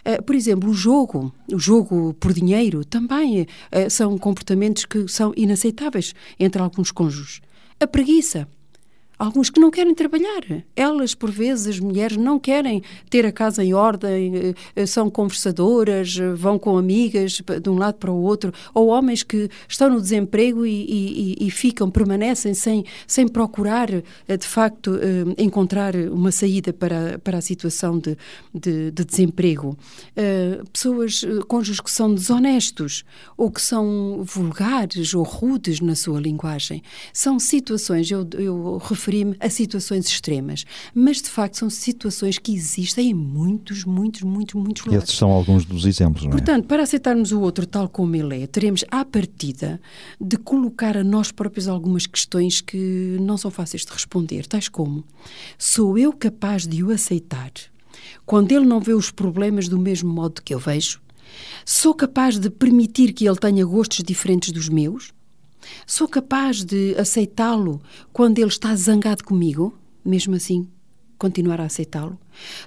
Eh, 0.04 0.20
por 0.20 0.34
exemplo, 0.34 0.68
o 0.70 0.74
jogo, 0.74 1.32
o 1.52 1.58
jogo 1.58 2.12
por 2.14 2.32
dinheiro, 2.32 2.84
também 2.84 3.46
eh, 3.70 3.88
são 3.88 4.18
comportamentos 4.18 4.84
que 4.84 5.06
são 5.06 5.32
inaceitáveis 5.36 6.12
entre 6.40 6.60
alguns 6.60 6.90
cônjuges. 6.90 7.40
A 7.78 7.86
preguiça. 7.86 8.48
Alguns 9.18 9.48
que 9.48 9.58
não 9.58 9.70
querem 9.70 9.94
trabalhar. 9.94 10.42
Elas, 10.74 11.14
por 11.14 11.30
vezes, 11.30 11.66
as 11.66 11.80
mulheres 11.80 12.18
não 12.18 12.38
querem 12.38 12.82
ter 13.08 13.24
a 13.24 13.32
casa 13.32 13.64
em 13.64 13.72
ordem, 13.72 14.36
eh, 14.36 14.54
eh, 14.74 14.84
são 14.84 15.08
conversadoras, 15.08 16.16
vão 16.34 16.58
com 16.58 16.76
amigas 16.76 17.40
de 17.62 17.70
um 17.70 17.78
lado 17.78 17.94
para 17.94 18.12
o 18.12 18.20
outro, 18.20 18.52
ou 18.74 18.88
homens 18.88 19.22
que 19.22 19.48
estão 19.66 19.88
no 19.88 20.02
desemprego 20.02 20.66
e, 20.66 21.34
e, 21.40 21.46
e 21.46 21.50
ficam, 21.50 21.90
permanecem 21.90 22.52
sem, 22.52 22.84
sem 23.06 23.26
procurar, 23.26 23.88
eh, 23.90 24.36
de 24.36 24.46
facto, 24.46 24.98
encontrar 25.38 25.96
uma 25.96 26.30
saída 26.30 26.72
para, 26.72 27.18
para 27.18 27.38
a 27.38 27.40
situação 27.40 27.98
de, 27.98 28.18
de, 28.52 28.90
de 28.90 29.04
desemprego. 29.04 29.76
Pessoas, 30.72 31.24
cônjuges 31.48 31.80
que 31.80 31.90
são 31.90 32.14
desonestos 32.14 33.04
ou 33.36 33.50
que 33.50 33.62
são 33.62 34.22
vulgares 34.24 35.14
ou 35.14 35.22
rudes 35.22 35.80
na 35.80 35.94
sua 35.94 36.20
linguagem. 36.20 36.82
São 37.12 37.38
situações, 37.38 38.10
eu, 38.10 38.26
eu 38.38 38.78
refiro 38.78 39.05
referi-me 39.06 39.36
a 39.38 39.48
situações 39.48 40.06
extremas, 40.06 40.64
mas 40.94 41.22
de 41.22 41.30
facto 41.30 41.56
são 41.56 41.70
situações 41.70 42.38
que 42.38 42.52
existem 42.52 43.10
em 43.10 43.14
muitos, 43.14 43.84
muitos, 43.84 44.22
muitos, 44.22 44.54
muitos 44.54 44.84
lugares. 44.84 45.04
Esses 45.04 45.18
são 45.18 45.30
alguns 45.30 45.64
dos 45.64 45.86
exemplos, 45.86 46.24
não 46.24 46.30
é? 46.30 46.32
Portanto, 46.32 46.66
para 46.66 46.82
aceitarmos 46.82 47.32
o 47.32 47.40
outro 47.40 47.66
tal 47.66 47.88
como 47.88 48.16
ele 48.16 48.42
é, 48.42 48.46
teremos 48.46 48.84
à 48.90 49.04
partida 49.04 49.80
de 50.20 50.36
colocar 50.36 50.96
a 50.96 51.04
nós 51.04 51.30
próprios 51.30 51.68
algumas 51.68 52.06
questões 52.06 52.60
que 52.60 53.16
não 53.20 53.36
são 53.36 53.50
fáceis 53.50 53.84
de 53.84 53.92
responder, 53.92 54.46
tais 54.46 54.68
como: 54.68 55.04
sou 55.56 55.96
eu 55.96 56.12
capaz 56.12 56.66
de 56.66 56.82
o 56.82 56.90
aceitar 56.90 57.52
quando 58.24 58.52
ele 58.52 58.66
não 58.66 58.80
vê 58.80 58.92
os 58.92 59.10
problemas 59.10 59.68
do 59.68 59.78
mesmo 59.78 60.12
modo 60.12 60.42
que 60.42 60.52
eu 60.52 60.58
vejo? 60.58 61.00
Sou 61.64 61.94
capaz 61.94 62.38
de 62.38 62.48
permitir 62.48 63.12
que 63.12 63.26
ele 63.26 63.36
tenha 63.36 63.64
gostos 63.64 64.02
diferentes 64.04 64.52
dos 64.52 64.68
meus? 64.68 65.12
Sou 65.86 66.08
capaz 66.08 66.64
de 66.64 66.94
aceitá-lo 66.96 67.80
quando 68.12 68.38
ele 68.38 68.48
está 68.48 68.74
zangado 68.74 69.24
comigo, 69.24 69.76
mesmo 70.04 70.34
assim 70.34 70.68
continuar 71.18 71.60
a 71.60 71.64
aceitá-lo? 71.64 72.18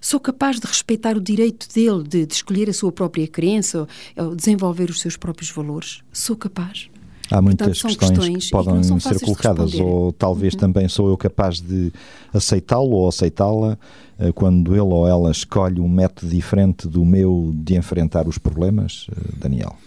Sou 0.02 0.20
capaz 0.20 0.60
de 0.60 0.66
respeitar 0.66 1.16
o 1.16 1.22
direito 1.22 1.68
dele 1.74 2.04
de, 2.04 2.26
de 2.26 2.34
escolher 2.34 2.70
a 2.70 2.74
sua 2.74 2.92
própria 2.92 3.28
crença 3.28 3.88
ou 4.18 4.36
desenvolver 4.36 4.90
os 4.90 5.00
seus 5.00 5.16
próprios 5.16 5.52
valores? 5.52 6.02
Sou 6.12 6.36
capaz? 6.36 6.90
Há 7.32 7.42
muitas 7.42 7.80
Portanto, 7.80 8.00
questões, 8.00 8.18
questões, 8.18 8.46
que 8.46 8.52
podem 8.52 8.82
que 8.82 9.00
ser 9.02 9.20
colocadas, 9.20 9.76
ou 9.76 10.12
talvez 10.12 10.56
uhum. 10.56 10.60
também 10.60 10.90
sou 10.90 11.10
eu 11.10 11.18
capaz 11.18 11.62
de 11.62 11.94
aceitá-lo 12.34 12.90
ou 12.90 13.08
aceitá-la 13.08 13.78
eh, 14.18 14.32
quando 14.32 14.72
ele 14.72 14.82
ou 14.82 15.08
ela 15.08 15.30
escolhe 15.30 15.80
um 15.80 15.88
método 15.88 16.32
diferente 16.32 16.88
do 16.88 17.06
meu 17.06 17.52
de 17.56 17.76
enfrentar 17.76 18.28
os 18.28 18.40
problemas, 18.40 19.06
eh, 19.12 19.32
Daniel? 19.38 19.78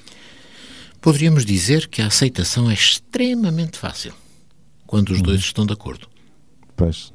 Poderíamos 1.03 1.45
dizer 1.45 1.89
que 1.89 2.01
a 2.01 2.07
aceitação 2.07 2.71
é 2.71 2.75
extremamente 2.75 3.77
fácil 3.77 4.15
quando 4.87 5.11
os 5.11 5.21
dois 5.21 5.41
uhum. 5.41 5.47
estão 5.47 5.67
de 5.67 5.73
acordo. 5.73 6.07
Pois. 6.77 7.13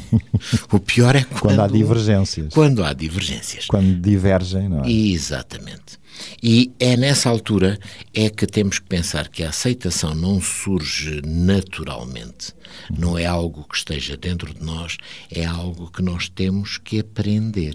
o 0.72 0.80
pior 0.80 1.14
é 1.14 1.22
quando, 1.24 1.40
quando, 1.40 1.60
há 1.60 1.66
divergências. 1.66 2.54
Quando 2.54 2.82
há 2.82 2.94
divergências. 2.94 3.66
Quando 3.66 4.00
divergem, 4.00 4.70
não 4.70 4.84
é? 4.84 4.90
Exatamente. 4.90 6.00
E 6.42 6.72
é 6.80 6.96
nessa 6.96 7.28
altura 7.28 7.78
é 8.14 8.30
que 8.30 8.46
temos 8.46 8.78
que 8.78 8.86
pensar 8.86 9.28
que 9.28 9.42
a 9.42 9.50
aceitação 9.50 10.14
não 10.14 10.40
surge 10.40 11.20
naturalmente. 11.22 12.54
Não 12.90 13.18
é 13.18 13.26
algo 13.26 13.66
que 13.68 13.76
esteja 13.76 14.16
dentro 14.16 14.54
de 14.54 14.64
nós, 14.64 14.96
é 15.30 15.44
algo 15.44 15.90
que 15.90 16.02
nós 16.02 16.30
temos 16.30 16.78
que 16.78 17.00
aprender 17.00 17.74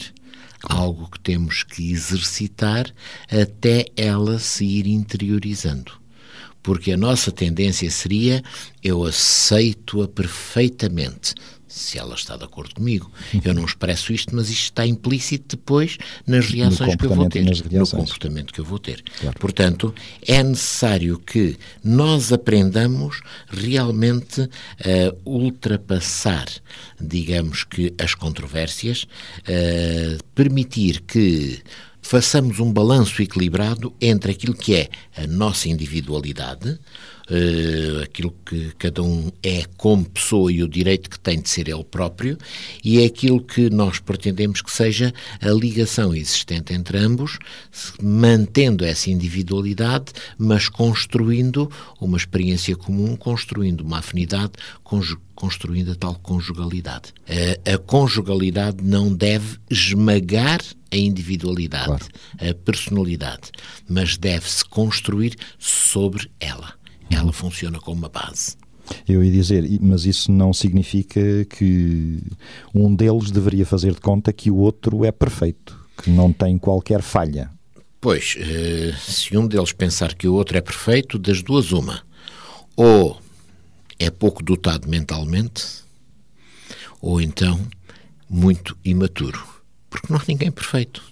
algo 0.66 1.10
que 1.10 1.20
temos 1.20 1.64
que 1.64 1.92
exercitar 1.92 2.94
até 3.30 3.86
ela 3.96 4.40
se 4.40 4.66
ir 4.66 4.88
interiorizando. 4.88 5.92
Porque 6.62 6.92
a 6.92 6.98
nossa 6.98 7.32
tendência 7.32 7.90
seria 7.92 8.44
eu 8.84 9.04
aceito-a 9.04 10.08
perfeitamente, 10.08 11.36
se 11.76 11.98
ela 12.00 12.16
está 12.16 12.38
de 12.38 12.46
acordo 12.46 12.76
comigo. 12.76 13.12
Eu 13.44 13.54
não 13.54 13.66
expresso 13.66 14.14
isto, 14.14 14.34
mas 14.34 14.50
isto 14.50 14.64
está 14.64 14.88
implícito 14.88 15.58
depois 15.58 15.98
nas 16.26 16.48
reações 16.48 16.96
que 16.96 17.06
eu 17.06 17.14
vou 17.14 17.28
ter, 17.28 17.44
no 17.44 17.88
comportamento 17.88 18.54
que 18.54 18.60
eu 18.62 18.66
vou 18.66 18.80
ter. 18.80 19.04
Claro. 19.20 19.38
Portanto, 19.40 19.94
é 20.26 20.42
necessário 20.42 21.20
que 21.20 21.58
nós 21.84 22.32
aprendamos 22.32 23.20
realmente 23.50 24.42
a 24.42 25.16
ultrapassar, 25.26 26.48
digamos 27.00 27.66
que, 27.66 27.94
as 28.00 28.16
controvérsias, 28.16 29.06
a 29.46 30.24
permitir 30.34 31.02
que 31.02 31.62
façamos 32.02 32.60
um 32.60 32.72
balanço 32.72 33.22
equilibrado 33.22 33.94
entre 34.00 34.32
aquilo 34.32 34.54
que 34.54 34.76
é 34.76 34.90
a 35.18 35.28
nossa 35.28 35.68
individualidade, 35.68 36.80
uh, 37.30 38.04
aquilo 38.04 38.34
que 38.46 38.72
cada 38.78 39.02
um 39.04 39.32
é 39.44 39.64
como 39.78 40.06
pessoa 40.06 40.52
e 40.52 40.64
o 40.64 40.68
direito 40.68 41.10
que 41.10 41.20
tem 41.20 41.40
de 41.40 41.50
ser 41.50 41.68
ele 41.68 41.84
próprio, 41.84 42.38
e 42.84 43.02
é 43.02 43.06
aquilo 43.06 43.42
que 43.42 43.70
nós 43.70 44.00
pretendemos 44.00 44.62
que 44.62 44.72
seja 44.72 45.14
a 45.42 45.50
ligação 45.50 46.14
existente 46.14 46.74
entre 46.74 46.98
ambos, 46.98 47.38
mantendo 48.02 48.86
essa 48.86 49.10
individualidade, 49.10 50.12
mas 50.38 50.70
construindo 50.70 51.72
uma 52.00 52.18
experiência 52.18 52.76
comum, 52.76 53.16
construindo 53.16 53.82
uma 53.82 54.00
afinidade, 54.00 54.54
construindo 55.36 55.92
a 55.92 55.96
tal 55.96 56.16
conjugalidade. 56.16 57.14
A, 57.66 57.74
a 57.76 57.78
conjugalidade 57.78 58.84
não 58.84 59.14
deve 59.14 59.58
esmagar 59.70 60.62
a 60.92 60.98
individualidade, 60.98 61.86
claro. 61.86 62.06
a 62.40 62.54
personalidade, 62.54 63.52
mas 63.88 64.18
deve-se 64.18 64.64
construir 64.66 65.36
sobre 65.60 66.30
ela. 66.40 66.74
Ela 67.10 67.32
funciona 67.32 67.80
como 67.80 67.98
uma 67.98 68.10
base. 68.10 68.56
Eu 69.08 69.24
ia 69.24 69.32
dizer, 69.32 69.68
mas 69.82 70.06
isso 70.06 70.32
não 70.32 70.54
significa 70.54 71.20
que 71.46 72.22
um 72.74 72.94
deles 72.94 73.32
deveria 73.32 73.66
fazer 73.66 73.94
de 73.94 74.02
conta 74.02 74.32
que 74.32 74.52
o 74.52 74.58
outro 74.58 75.04
é 75.04 75.12
perfeito, 75.12 75.80
que 76.02 76.10
não 76.10 76.32
tem 76.32 76.58
qualquer 76.58 77.02
falha. 77.02 77.50
Pois, 78.00 78.36
eh, 78.38 78.94
se 79.00 79.36
um 79.36 79.48
deles 79.48 79.72
pensar 79.72 80.14
que 80.14 80.28
o 80.28 80.36
outro 80.36 80.58
é 80.58 80.62
perfeito, 80.62 81.18
das 81.18 81.42
duas, 81.42 81.72
uma. 81.72 82.04
Ou 82.76 83.20
é 83.98 84.12
pouco 84.12 84.44
dotado 84.44 84.88
mentalmente, 84.88 85.64
ou 87.02 87.20
então 87.20 87.60
muito 88.30 88.78
imaturo. 88.86 89.44
Porque 89.90 90.12
não 90.12 90.20
há 90.20 90.24
ninguém 90.28 90.52
perfeito. 90.52 91.04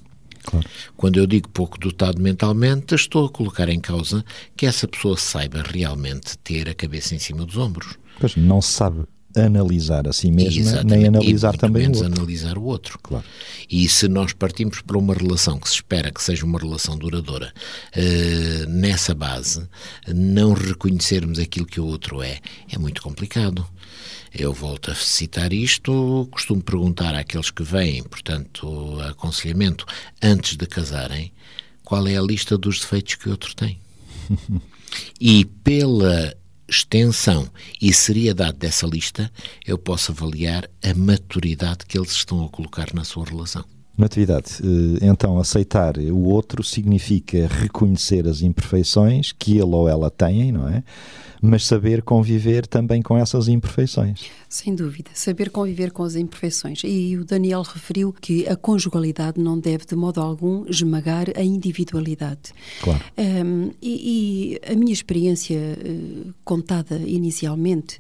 Claro. 0.43 0.67
Quando 0.95 1.17
eu 1.19 1.27
digo 1.27 1.49
pouco 1.49 1.79
dotado 1.79 2.21
mentalmente, 2.21 2.95
estou 2.95 3.25
a 3.25 3.29
colocar 3.29 3.69
em 3.69 3.79
causa 3.79 4.23
que 4.55 4.65
essa 4.65 4.87
pessoa 4.87 5.17
saiba 5.17 5.63
realmente 5.63 6.37
ter 6.39 6.69
a 6.69 6.73
cabeça 6.73 7.15
em 7.15 7.19
cima 7.19 7.45
dos 7.45 7.57
ombros. 7.57 7.97
Pois 8.19 8.35
não 8.35 8.61
sabe 8.61 9.05
analisar 9.35 10.07
a 10.07 10.13
si 10.13 10.31
mesma, 10.31 10.61
Exatamente. 10.61 10.95
nem 10.95 11.07
analisar 11.07 11.57
também 11.57 11.83
menos 11.83 12.01
o 12.01 12.03
outro. 12.03 12.21
analisar 12.21 12.57
o 12.57 12.63
outro. 12.63 12.99
Claro. 13.01 13.25
E 13.69 13.87
se 13.89 14.07
nós 14.07 14.33
partimos 14.33 14.81
para 14.81 14.97
uma 14.97 15.13
relação 15.13 15.59
que 15.59 15.67
se 15.67 15.75
espera 15.75 16.11
que 16.11 16.21
seja 16.21 16.45
uma 16.45 16.59
relação 16.59 16.97
duradoura, 16.97 17.51
uh, 17.95 18.69
nessa 18.69 19.15
base, 19.15 19.67
não 20.07 20.53
reconhecermos 20.53 21.39
aquilo 21.39 21.65
que 21.65 21.79
o 21.79 21.85
outro 21.85 22.21
é, 22.21 22.39
é 22.71 22.77
muito 22.77 23.01
complicado. 23.01 23.65
Eu 24.33 24.51
volto 24.53 24.91
a 24.91 24.95
citar 24.95 25.53
isto, 25.53 26.27
costumo 26.31 26.61
perguntar 26.61 27.13
àqueles 27.13 27.51
que 27.51 27.63
vêm, 27.63 28.03
portanto, 28.03 28.99
aconselhamento, 29.01 29.85
antes 30.21 30.57
de 30.57 30.65
casarem, 30.65 31.31
qual 31.83 32.07
é 32.07 32.17
a 32.17 32.21
lista 32.21 32.57
dos 32.57 32.79
defeitos 32.79 33.15
que 33.15 33.27
o 33.27 33.31
outro 33.31 33.55
tem. 33.55 33.79
e 35.19 35.45
pela 35.45 36.35
extensão 36.67 37.47
e 37.81 37.93
seriedade 37.93 38.57
dessa 38.57 38.87
lista, 38.87 39.31
eu 39.65 39.77
posso 39.77 40.11
avaliar 40.11 40.67
a 40.83 40.93
maturidade 40.93 41.85
que 41.87 41.97
eles 41.97 42.11
estão 42.11 42.43
a 42.43 42.49
colocar 42.49 42.93
na 42.93 43.03
sua 43.03 43.25
relação. 43.25 43.63
Natividade, 43.95 44.53
eh, 44.63 45.05
então 45.05 45.37
aceitar 45.37 45.97
o 45.99 46.23
outro 46.23 46.63
significa 46.63 47.47
reconhecer 47.47 48.27
as 48.27 48.41
imperfeições 48.41 49.31
que 49.31 49.51
ele 49.53 49.75
ou 49.75 49.87
ela 49.87 50.09
têm, 50.09 50.51
não 50.51 50.67
é? 50.67 50.83
Mas 51.45 51.65
saber 51.65 52.01
conviver 52.01 52.65
também 52.65 53.01
com 53.01 53.17
essas 53.17 53.49
imperfeições. 53.49 54.21
Sem 54.47 54.73
dúvida, 54.73 55.09
saber 55.13 55.49
conviver 55.49 55.91
com 55.91 56.03
as 56.03 56.15
imperfeições. 56.15 56.81
E 56.85 57.17
o 57.17 57.25
Daniel 57.25 57.63
referiu 57.63 58.13
que 58.13 58.47
a 58.47 58.55
conjugalidade 58.55 59.41
não 59.41 59.59
deve 59.59 59.85
de 59.85 59.95
modo 59.95 60.21
algum 60.21 60.65
esmagar 60.69 61.25
a 61.35 61.43
individualidade. 61.43 62.53
Claro. 62.81 63.03
Um, 63.17 63.71
e, 63.81 64.59
e, 64.63 64.71
a 64.71 64.73
minha 64.73 64.93
experiência 64.93 65.57
uh, 65.57 66.33
contada 66.45 66.95
inicialmente 66.95 67.99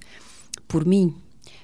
por 0.65 0.85
mim 0.85 1.13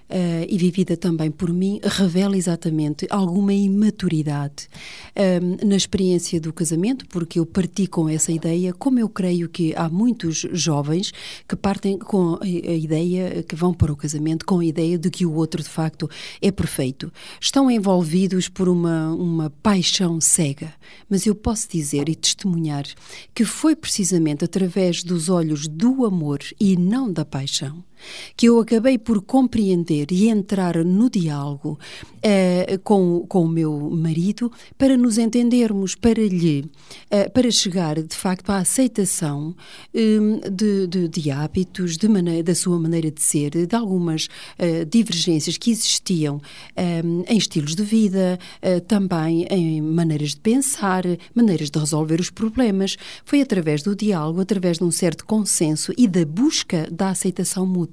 uh, 0.10 0.46
e 0.48 0.58
vivida 0.58 0.98
também 0.98 1.30
por 1.30 1.54
mim, 1.54 1.80
revela 1.84 2.36
exatamente 2.36 3.06
alguma 3.10 3.54
imaturidade 3.54 4.68
uh, 5.16 5.66
na 5.66 5.76
experiência 5.76 6.40
do 6.40 6.52
casamento, 6.52 7.06
porque 7.08 7.40
eu 7.40 7.46
parti 7.46 7.88
com 7.88 8.10
essa 8.10 8.32
ideia, 8.32 8.74
como 8.74 9.00
eu 9.00 9.08
creio 9.08 9.48
que 9.48 9.74
há 9.76 9.88
muitos 9.90 10.46
jovens 10.52 11.12
que 11.48 11.56
partem 11.56 11.98
com 11.98 12.40
a 12.42 12.48
ideia, 12.48 13.44
que 13.44 13.56
vão 13.56 13.74
para 13.74 13.92
o 13.92 13.96
casamento 13.96 14.46
com 14.46 14.60
a 14.60 14.66
ideia 14.66 14.98
de 14.98 15.10
que 15.10 15.26
o 15.26 15.34
outro 15.34 15.62
de 15.62 15.70
facto 15.70 16.10
é 16.42 16.52
perfeito. 16.52 17.12
Estão 17.40 17.70
envolvidos 17.70 18.50
por 18.50 18.68
uma, 18.68 19.14
uma 19.14 19.50
paixão 19.50 20.20
cega, 20.20 20.74
mas 21.10 21.26
eu 21.26 21.36
posso 21.36 21.68
dizer 21.70 22.10
e 22.10 22.16
testemunhar 22.16 22.86
que 23.34 23.46
foi 23.46 23.76
precisamente 23.76 24.44
através 24.44 25.04
dos 25.04 25.30
olhos 25.30 25.68
do 25.68 26.06
amor 26.06 26.40
e 26.60 26.76
não 26.76 27.12
da 27.12 27.26
paixão 27.26 27.84
que 28.36 28.48
eu 28.48 28.60
acabei 28.60 28.98
por 28.98 29.22
compreender 29.22 30.08
e 30.12 30.30
entrar 30.30 30.84
no 30.84 31.10
diálogo 31.10 31.80
uh, 32.20 32.80
com, 32.84 33.26
com 33.28 33.44
o 33.44 33.48
meu 33.48 33.90
marido 33.90 34.52
para 34.78 34.98
nos 34.98 35.18
entendermos, 35.18 35.96
para 35.96 36.22
lhe, 36.22 36.62
uh, 36.62 37.32
para 37.34 37.50
chegar 37.52 38.02
de 38.02 38.16
facto 38.16 38.50
à 38.50 38.58
aceitação 38.58 39.56
um, 39.94 40.40
de, 40.50 40.88
de, 40.88 41.08
de, 41.08 41.32
hábitos, 41.32 41.98
de 41.98 42.08
maneira, 42.08 42.44
da 42.44 42.56
sua 42.56 42.80
maneira 42.80 43.12
de 43.12 43.22
ser, 43.22 43.66
de 43.66 43.76
algumas 43.76 44.26
uh, 44.26 44.86
divergências 44.90 45.58
que 45.58 45.72
existiam 45.72 46.42
um, 46.78 47.24
em 47.28 47.38
estilos 47.38 47.76
de 47.76 47.84
vida, 47.84 48.40
também 48.88 49.46
em 49.50 49.82
maneiras 49.82 50.32
de 50.32 50.40
pensar, 50.40 51.04
maneiras 51.34 51.70
de 51.70 51.80
resolver 51.80 52.20
os 52.20 52.30
problemas. 52.30 52.98
Foi 53.24 53.42
através 53.42 53.84
do 53.84 53.96
diálogo, 53.96 54.42
através 54.42 54.78
de 54.78 54.84
um 54.84 54.92
certo 54.92 55.26
consenso 55.26 55.94
e 55.98 56.08
da 56.08 56.26
busca 56.26 56.88
da 56.92 57.10
aceitação 57.10 57.66
mútua. 57.66 57.89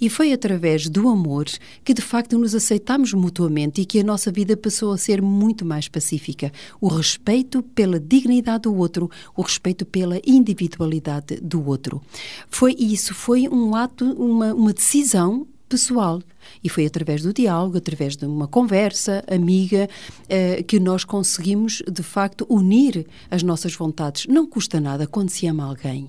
E 0.00 0.10
foi 0.10 0.32
através 0.32 0.88
do 0.88 1.08
amor 1.08 1.46
que 1.84 1.94
de 1.94 2.02
facto 2.02 2.38
nos 2.38 2.54
aceitamos 2.54 3.12
mutuamente 3.12 3.80
e 3.80 3.84
que 3.84 4.00
a 4.00 4.04
nossa 4.04 4.32
vida 4.32 4.56
passou 4.56 4.92
a 4.92 4.98
ser 4.98 5.22
muito 5.22 5.64
mais 5.64 5.88
pacífica. 5.88 6.52
O 6.80 6.88
respeito 6.88 7.62
pela 7.62 8.00
dignidade 8.00 8.62
do 8.62 8.74
outro, 8.74 9.10
o 9.36 9.42
respeito 9.42 9.84
pela 9.84 10.20
individualidade 10.26 11.36
do 11.36 11.66
outro. 11.66 12.02
Foi 12.48 12.74
isso, 12.78 13.14
foi 13.14 13.48
um 13.48 13.74
ato, 13.74 14.04
uma, 14.12 14.54
uma 14.54 14.72
decisão 14.72 15.46
pessoal. 15.68 16.20
E 16.62 16.68
foi 16.68 16.86
através 16.86 17.22
do 17.22 17.32
diálogo, 17.32 17.78
através 17.78 18.16
de 18.16 18.26
uma 18.26 18.46
conversa 18.46 19.24
amiga, 19.30 19.88
eh, 20.28 20.62
que 20.62 20.78
nós 20.78 21.04
conseguimos, 21.04 21.82
de 21.90 22.02
facto, 22.02 22.46
unir 22.48 23.06
as 23.30 23.42
nossas 23.42 23.74
vontades. 23.74 24.26
Não 24.26 24.46
custa 24.46 24.80
nada 24.80 25.06
quando 25.06 25.30
se 25.30 25.46
ama 25.46 25.64
alguém. 25.64 26.08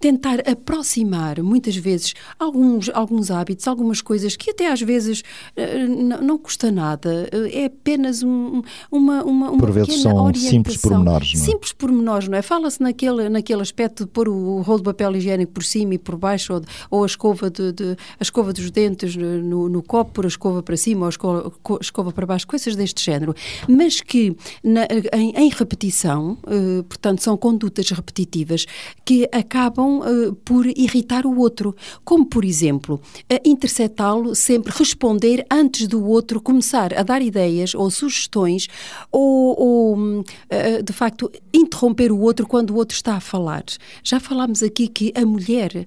Tentar 0.00 0.40
aproximar, 0.48 1.40
muitas 1.42 1.76
vezes, 1.76 2.14
alguns, 2.38 2.90
alguns 2.92 3.30
hábitos, 3.30 3.68
algumas 3.68 4.00
coisas 4.00 4.34
que 4.34 4.50
até 4.50 4.70
às 4.70 4.80
vezes 4.80 5.22
eh, 5.56 5.86
não, 5.86 6.38
custa 6.38 6.70
nada. 6.70 7.28
Eh, 7.32 7.62
é 7.62 7.64
apenas 7.66 8.22
um, 8.22 8.62
uma, 8.90 9.22
uma, 9.22 9.50
uma 9.50 9.58
Por 9.58 9.70
vezes 9.70 10.02
são 10.02 10.16
orientação. 10.16 10.50
simples 10.50 10.76
pormenores, 10.76 11.34
não 11.34 11.40
é? 11.40 11.44
Simples 11.44 11.72
pormenores, 11.72 12.28
não 12.28 12.38
é? 12.38 12.42
Fala-se 12.42 12.82
naquele, 12.82 13.28
naquele 13.28 13.62
aspecto 13.62 14.04
de 14.04 14.10
pôr 14.10 14.28
o 14.28 14.60
rolo 14.62 14.78
de 14.78 14.84
papel 14.84 15.16
higiênico 15.16 15.52
por 15.52 15.64
cima 15.64 15.94
e 15.94 15.98
por 15.98 16.16
baixo, 16.16 16.54
ou, 16.54 16.62
ou 16.90 17.04
a, 17.04 17.06
escova 17.06 17.50
de, 17.50 17.72
de, 17.72 17.96
a 18.18 18.22
escova 18.22 18.52
dos 18.52 18.70
dentes 18.70 19.14
no, 19.16 19.68
no 19.72 19.82
copo, 19.82 20.12
por 20.12 20.24
a 20.26 20.28
escova 20.28 20.62
para 20.62 20.76
cima 20.76 21.06
ou 21.06 21.08
a 21.08 21.78
escova, 21.80 22.12
para 22.12 22.26
baixo, 22.26 22.46
coisas 22.46 22.76
deste 22.76 23.02
género, 23.02 23.34
mas 23.66 24.00
que 24.00 24.36
na, 24.62 24.86
em, 25.12 25.32
em, 25.36 25.48
repetição, 25.48 26.38
uh, 26.44 26.82
portanto, 26.84 27.22
são 27.22 27.36
condutas 27.36 27.90
repetitivas 27.90 28.66
que 29.04 29.28
acabam 29.32 30.00
uh, 30.00 30.34
por 30.44 30.66
irritar 30.66 31.26
o 31.26 31.38
outro, 31.38 31.74
como, 32.04 32.26
por 32.26 32.44
exemplo, 32.44 33.00
interceptá-lo 33.44 34.34
sempre, 34.34 34.72
responder 34.76 35.46
antes 35.50 35.86
do 35.88 36.04
outro 36.04 36.40
começar 36.40 36.92
a 36.94 37.02
dar 37.02 37.22
ideias 37.22 37.74
ou 37.74 37.90
sugestões 37.90 38.68
ou, 39.10 39.58
ou 39.58 39.96
uh, 39.96 40.82
de 40.84 40.92
facto, 40.92 41.30
interromper 41.52 42.12
o 42.12 42.20
outro 42.20 42.46
quando 42.46 42.70
o 42.70 42.76
outro 42.76 42.94
está 42.94 43.14
a 43.14 43.20
falar. 43.20 43.64
Já 44.02 44.20
falámos 44.20 44.62
aqui 44.62 44.88
que 44.88 45.12
a 45.14 45.24
mulher 45.24 45.86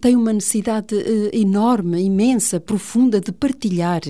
tem 0.00 0.16
uma 0.16 0.32
necessidade 0.32 0.94
enorme, 1.32 2.02
imensa, 2.02 2.58
profunda 2.58 2.95
de 2.96 3.32
partilhar 3.32 4.00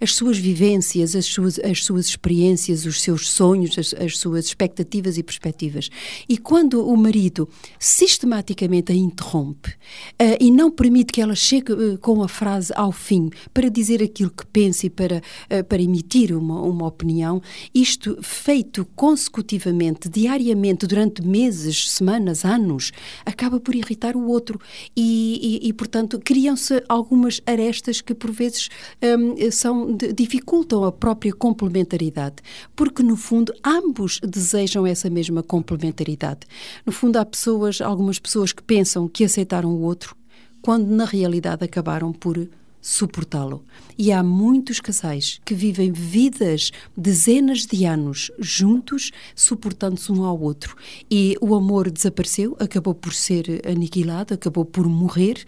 as 0.00 0.14
suas 0.14 0.38
vivências, 0.38 1.14
as 1.14 1.26
suas, 1.26 1.58
as 1.58 1.84
suas 1.84 2.06
experiências, 2.06 2.86
os 2.86 3.00
seus 3.00 3.28
sonhos, 3.28 3.78
as, 3.78 3.94
as 3.94 4.18
suas 4.18 4.46
expectativas 4.46 5.18
e 5.18 5.22
perspectivas. 5.22 5.90
E 6.28 6.38
quando 6.38 6.86
o 6.86 6.96
marido 6.96 7.48
sistematicamente 7.78 8.92
a 8.92 8.94
interrompe 8.94 9.70
uh, 9.70 10.36
e 10.40 10.50
não 10.50 10.70
permite 10.70 11.12
que 11.12 11.20
ela 11.20 11.34
chegue 11.34 11.72
uh, 11.72 11.98
com 11.98 12.22
a 12.22 12.28
frase 12.28 12.72
ao 12.74 12.92
fim 12.92 13.30
para 13.52 13.68
dizer 13.68 14.02
aquilo 14.02 14.30
que 14.30 14.46
pensa 14.46 14.86
e 14.86 14.90
para, 14.90 15.18
uh, 15.18 15.64
para 15.64 15.82
emitir 15.82 16.36
uma, 16.36 16.60
uma 16.62 16.86
opinião, 16.86 17.42
isto 17.74 18.18
feito 18.22 18.84
consecutivamente, 18.96 20.08
diariamente, 20.08 20.86
durante 20.86 21.22
meses, 21.26 21.90
semanas, 21.90 22.44
anos, 22.44 22.92
acaba 23.24 23.60
por 23.60 23.74
irritar 23.74 24.16
o 24.16 24.26
outro 24.28 24.60
e, 24.96 25.60
e, 25.62 25.68
e 25.68 25.72
portanto, 25.72 26.20
criam-se 26.22 26.82
algumas 26.88 27.40
arestas 27.46 28.00
que, 28.00 28.14
por 28.14 28.27
por 28.28 28.34
vezes 28.34 28.68
um, 29.02 29.50
são, 29.50 29.96
dificultam 30.14 30.84
a 30.84 30.92
própria 30.92 31.32
complementaridade, 31.32 32.36
porque 32.76 33.02
no 33.02 33.16
fundo 33.16 33.54
ambos 33.64 34.20
desejam 34.22 34.86
essa 34.86 35.08
mesma 35.08 35.42
complementaridade. 35.42 36.40
No 36.84 36.92
fundo 36.92 37.16
há 37.16 37.24
pessoas, 37.24 37.80
algumas 37.80 38.18
pessoas 38.18 38.52
que 38.52 38.62
pensam 38.62 39.08
que 39.08 39.24
aceitaram 39.24 39.70
o 39.70 39.80
outro, 39.80 40.14
quando 40.60 40.88
na 40.88 41.06
realidade 41.06 41.64
acabaram 41.64 42.12
por 42.12 42.46
suportá-lo. 42.80 43.64
E 43.96 44.12
há 44.12 44.22
muitos 44.22 44.80
casais 44.80 45.40
que 45.44 45.54
vivem 45.54 45.90
vidas, 45.90 46.70
dezenas 46.96 47.66
de 47.66 47.84
anos 47.84 48.30
juntos, 48.38 49.10
suportando-se 49.34 50.12
um 50.12 50.24
ao 50.24 50.40
outro. 50.40 50.76
E 51.10 51.36
o 51.40 51.54
amor 51.54 51.90
desapareceu, 51.90 52.56
acabou 52.60 52.94
por 52.94 53.12
ser 53.12 53.62
aniquilado, 53.66 54.34
acabou 54.34 54.64
por 54.64 54.86
morrer 54.86 55.44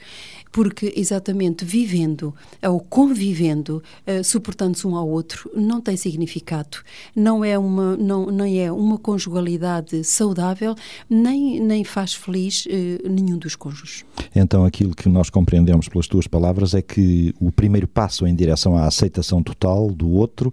porque 0.53 0.93
exatamente 0.97 1.65
vivendo 1.65 2.35
ou 2.63 2.81
convivendo, 2.81 3.83
uh, 4.07 4.25
suportando-se 4.25 4.87
um 4.87 4.97
ao 4.97 5.09
outro, 5.09 5.51
não 5.55 5.81
tem 5.81 5.97
significado. 5.97 6.79
Não 7.15 7.45
é 7.45 7.59
uma, 7.59 7.97
não, 7.97 8.27
nem 8.27 8.61
é 8.61 8.73
uma 8.73 8.99
conjugalidade 8.99 10.03
saudável, 10.05 10.75
nem, 11.09 11.61
nem 11.61 11.85
faz 11.85 12.15
feliz 12.15 12.67
uh, 12.67 13.09
nenhum 13.09 13.39
dos 13.39 13.57
cônjuges. 13.57 14.05
Então, 14.35 14.65
aquilo 14.65 14.95
que 14.95 15.09
nós 15.09 15.31
compreendemos 15.31 15.89
pelas 15.89 16.07
tuas 16.07 16.27
palavras 16.27 16.75
é 16.75 16.83
que 16.83 17.35
o 17.41 17.51
primeiro 17.51 17.89
passo 17.89 18.27
em 18.27 18.35
direção 18.35 18.77
à 18.77 18.87
aceitação 18.87 19.43
total 19.43 19.91
do 19.91 20.11
outro 20.11 20.53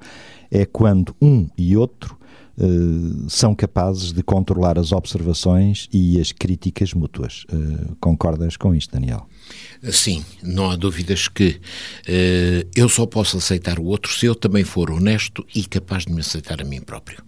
é 0.52 0.66
quando 0.66 1.16
um 1.22 1.48
e 1.58 1.76
outro 1.76 2.18
Uh, 2.60 3.30
são 3.30 3.54
capazes 3.54 4.12
de 4.12 4.24
controlar 4.24 4.80
as 4.80 4.91
observações 4.91 5.88
e 5.93 6.20
as 6.20 6.32
críticas 6.32 6.93
mútuas. 6.93 7.46
Uh, 7.52 7.96
concordas 8.00 8.58
com 8.58 8.74
isto, 8.74 8.91
Daniel? 8.91 9.28
Sim, 9.91 10.26
não 10.41 10.72
há 10.72 10.76
dúvidas 10.76 11.28
que 11.28 11.50
uh, 11.50 12.70
eu 12.76 12.89
só 12.89 13.06
posso 13.06 13.38
aceitar 13.38 13.78
o 13.80 13.86
outro 13.86 14.12
se 14.12 14.26
eu 14.26 14.34
também 14.34 14.63
for 14.63 14.89
honesto 14.89 15.46
e 15.54 15.65
capaz 15.65 16.06
de 16.06 16.13
me 16.13 16.22
aceitar 16.22 16.60
a 16.62 16.65
mim 16.65 16.82
próprio. 16.82 17.24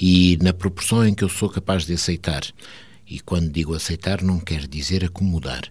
E 0.00 0.38
na 0.40 0.52
proporção 0.52 1.06
em 1.06 1.14
que 1.14 1.24
eu 1.24 1.28
sou 1.28 1.48
capaz 1.48 1.84
de 1.84 1.94
aceitar 1.94 2.42
e 3.10 3.20
quando 3.20 3.50
digo 3.50 3.74
aceitar, 3.74 4.22
não 4.22 4.38
quer 4.38 4.66
dizer 4.66 5.04
acomodar. 5.04 5.64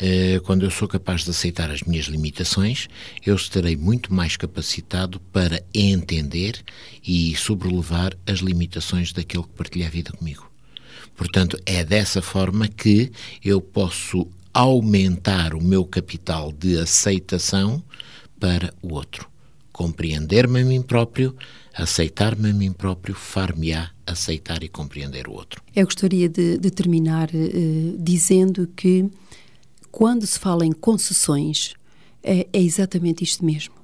Uh, 0.00 0.40
quando 0.42 0.64
eu 0.64 0.70
sou 0.70 0.88
capaz 0.88 1.24
de 1.24 1.30
aceitar 1.30 1.70
as 1.70 1.82
minhas 1.82 2.06
limitações, 2.06 2.88
eu 3.24 3.34
estarei 3.34 3.76
muito 3.76 4.12
mais 4.12 4.36
capacitado 4.36 5.20
para 5.32 5.62
entender 5.74 6.62
e 7.06 7.36
sobrelevar 7.36 8.16
as 8.26 8.38
limitações 8.38 9.12
daquele 9.12 9.42
que 9.42 9.50
partilha 9.50 9.86
a 9.86 9.90
vida 9.90 10.12
comigo. 10.12 10.50
Portanto, 11.14 11.58
é 11.66 11.84
dessa 11.84 12.22
forma 12.22 12.68
que 12.68 13.10
eu 13.44 13.60
posso 13.60 14.26
aumentar 14.54 15.54
o 15.54 15.62
meu 15.62 15.84
capital 15.84 16.52
de 16.52 16.78
aceitação 16.78 17.82
para 18.40 18.72
o 18.80 18.94
outro. 18.94 19.28
Compreender-me 19.78 20.62
a 20.62 20.64
mim 20.64 20.82
próprio, 20.82 21.36
aceitar-me 21.72 22.50
a 22.50 22.52
mim 22.52 22.72
próprio, 22.72 23.14
far-me-á 23.14 23.90
aceitar 24.04 24.64
e 24.64 24.68
compreender 24.68 25.28
o 25.28 25.34
outro. 25.34 25.62
Eu 25.72 25.84
gostaria 25.84 26.28
de, 26.28 26.58
de 26.58 26.68
terminar 26.68 27.30
uh, 27.32 27.96
dizendo 27.96 28.66
que 28.74 29.08
quando 29.92 30.26
se 30.26 30.36
fala 30.36 30.66
em 30.66 30.72
concessões, 30.72 31.74
é, 32.24 32.48
é 32.52 32.60
exatamente 32.60 33.22
isto 33.22 33.44
mesmo 33.44 33.78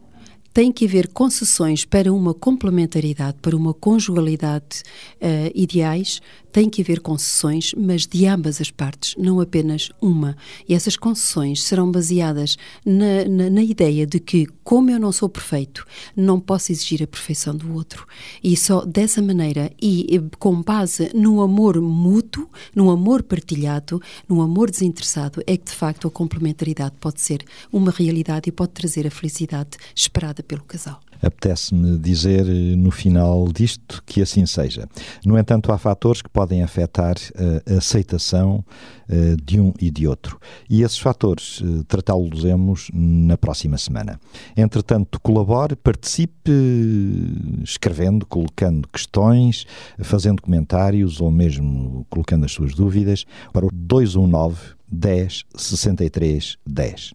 tem 0.53 0.71
que 0.71 0.85
haver 0.85 1.09
concessões 1.09 1.85
para 1.85 2.13
uma 2.13 2.33
complementaridade, 2.33 3.39
para 3.43 3.57
uma 3.57 3.75
conjugalidade 3.75 4.85
uh, 5.17 5.51
ideais, 5.53 6.21
tem 6.55 6.71
que 6.71 6.83
haver 6.83 7.01
concessões, 7.01 7.75
mas 7.77 8.07
de 8.07 8.29
ambas 8.29 8.61
as 8.61 8.71
partes, 8.71 9.17
não 9.19 9.41
apenas 9.41 9.91
uma. 10.01 10.37
E 10.69 10.73
essas 10.73 10.97
concessões 10.97 11.65
serão 11.65 11.91
baseadas 11.91 12.57
na, 12.87 13.25
na, 13.29 13.51
na, 13.51 13.63
ideia 13.65 14.07
de 14.07 14.21
que, 14.21 14.47
como 14.63 14.89
eu 14.89 15.01
não 15.01 15.11
sou 15.11 15.29
perfeito, 15.29 15.85
não 16.15 16.39
posso 16.39 16.71
exigir 16.71 17.03
a 17.03 17.09
perfeição 17.09 17.57
do 17.57 17.75
outro. 17.75 18.07
E 18.41 18.57
só 18.57 18.85
dessa 18.85 19.21
maneira, 19.21 19.73
e 19.83 20.23
com 20.39 20.63
base 20.63 21.11
no 21.13 21.43
amor 21.43 21.81
mútuo, 21.81 22.49
no 22.73 22.89
amor 22.89 23.25
partilhado, 23.25 24.01
no 24.29 24.41
amor 24.41 24.71
desinteressado, 24.71 25.43
é 25.49 25.57
que 25.57 25.73
de 25.73 25.77
facto 25.77 26.07
a 26.07 26.11
complementaridade 26.11 26.95
pode 27.01 27.21
ser 27.21 27.45
uma 27.73 27.91
realidade 27.91 28.49
e 28.49 28.53
pode 28.53 28.71
trazer 28.71 29.09
a 29.09 29.11
felicidade 29.11 29.71
esperada 29.93 30.41
pelo 30.41 30.63
casal 30.63 31.01
apetece-me 31.25 31.99
dizer 31.99 32.47
eh, 32.47 32.77
no 32.77 32.91
final 32.91 33.49
disto 33.53 34.03
que 34.05 34.21
assim 34.23 34.47
seja. 34.47 34.89
No 35.25 35.39
entanto, 35.39 35.73
há 35.73 35.79
fatores 35.79 36.23
que 36.23 36.29
podem 36.29 36.63
afetar 36.63 37.17
eh, 37.35 37.75
a 37.75 37.79
aceitação 37.79 38.65
eh, 39.09 39.37
de 39.43 39.61
um 39.61 39.73
e 39.81 39.91
de 39.91 40.07
outro. 40.07 40.39
E 40.69 40.83
esses 40.83 40.99
fatores 40.99 41.63
tratá-los-emos 41.89 42.91
na 42.93 43.37
próxima 43.37 43.79
semana. 43.79 44.21
Entretanto, 44.57 45.21
colabore, 45.21 45.77
participe 45.77 46.53
escrevendo, 47.63 48.27
colocando 48.27 48.89
questões, 48.89 49.67
fazendo 49.99 50.43
comentários 50.43 51.21
ou 51.21 51.31
mesmo 51.31 52.07
colocando 52.11 52.45
as 52.45 52.53
suas 52.53 52.75
dúvidas 52.75 53.25
para 53.53 53.67
o 53.67 53.71
219 53.73 54.75
10 54.91 55.45
63 55.57 56.57
10. 56.67 57.15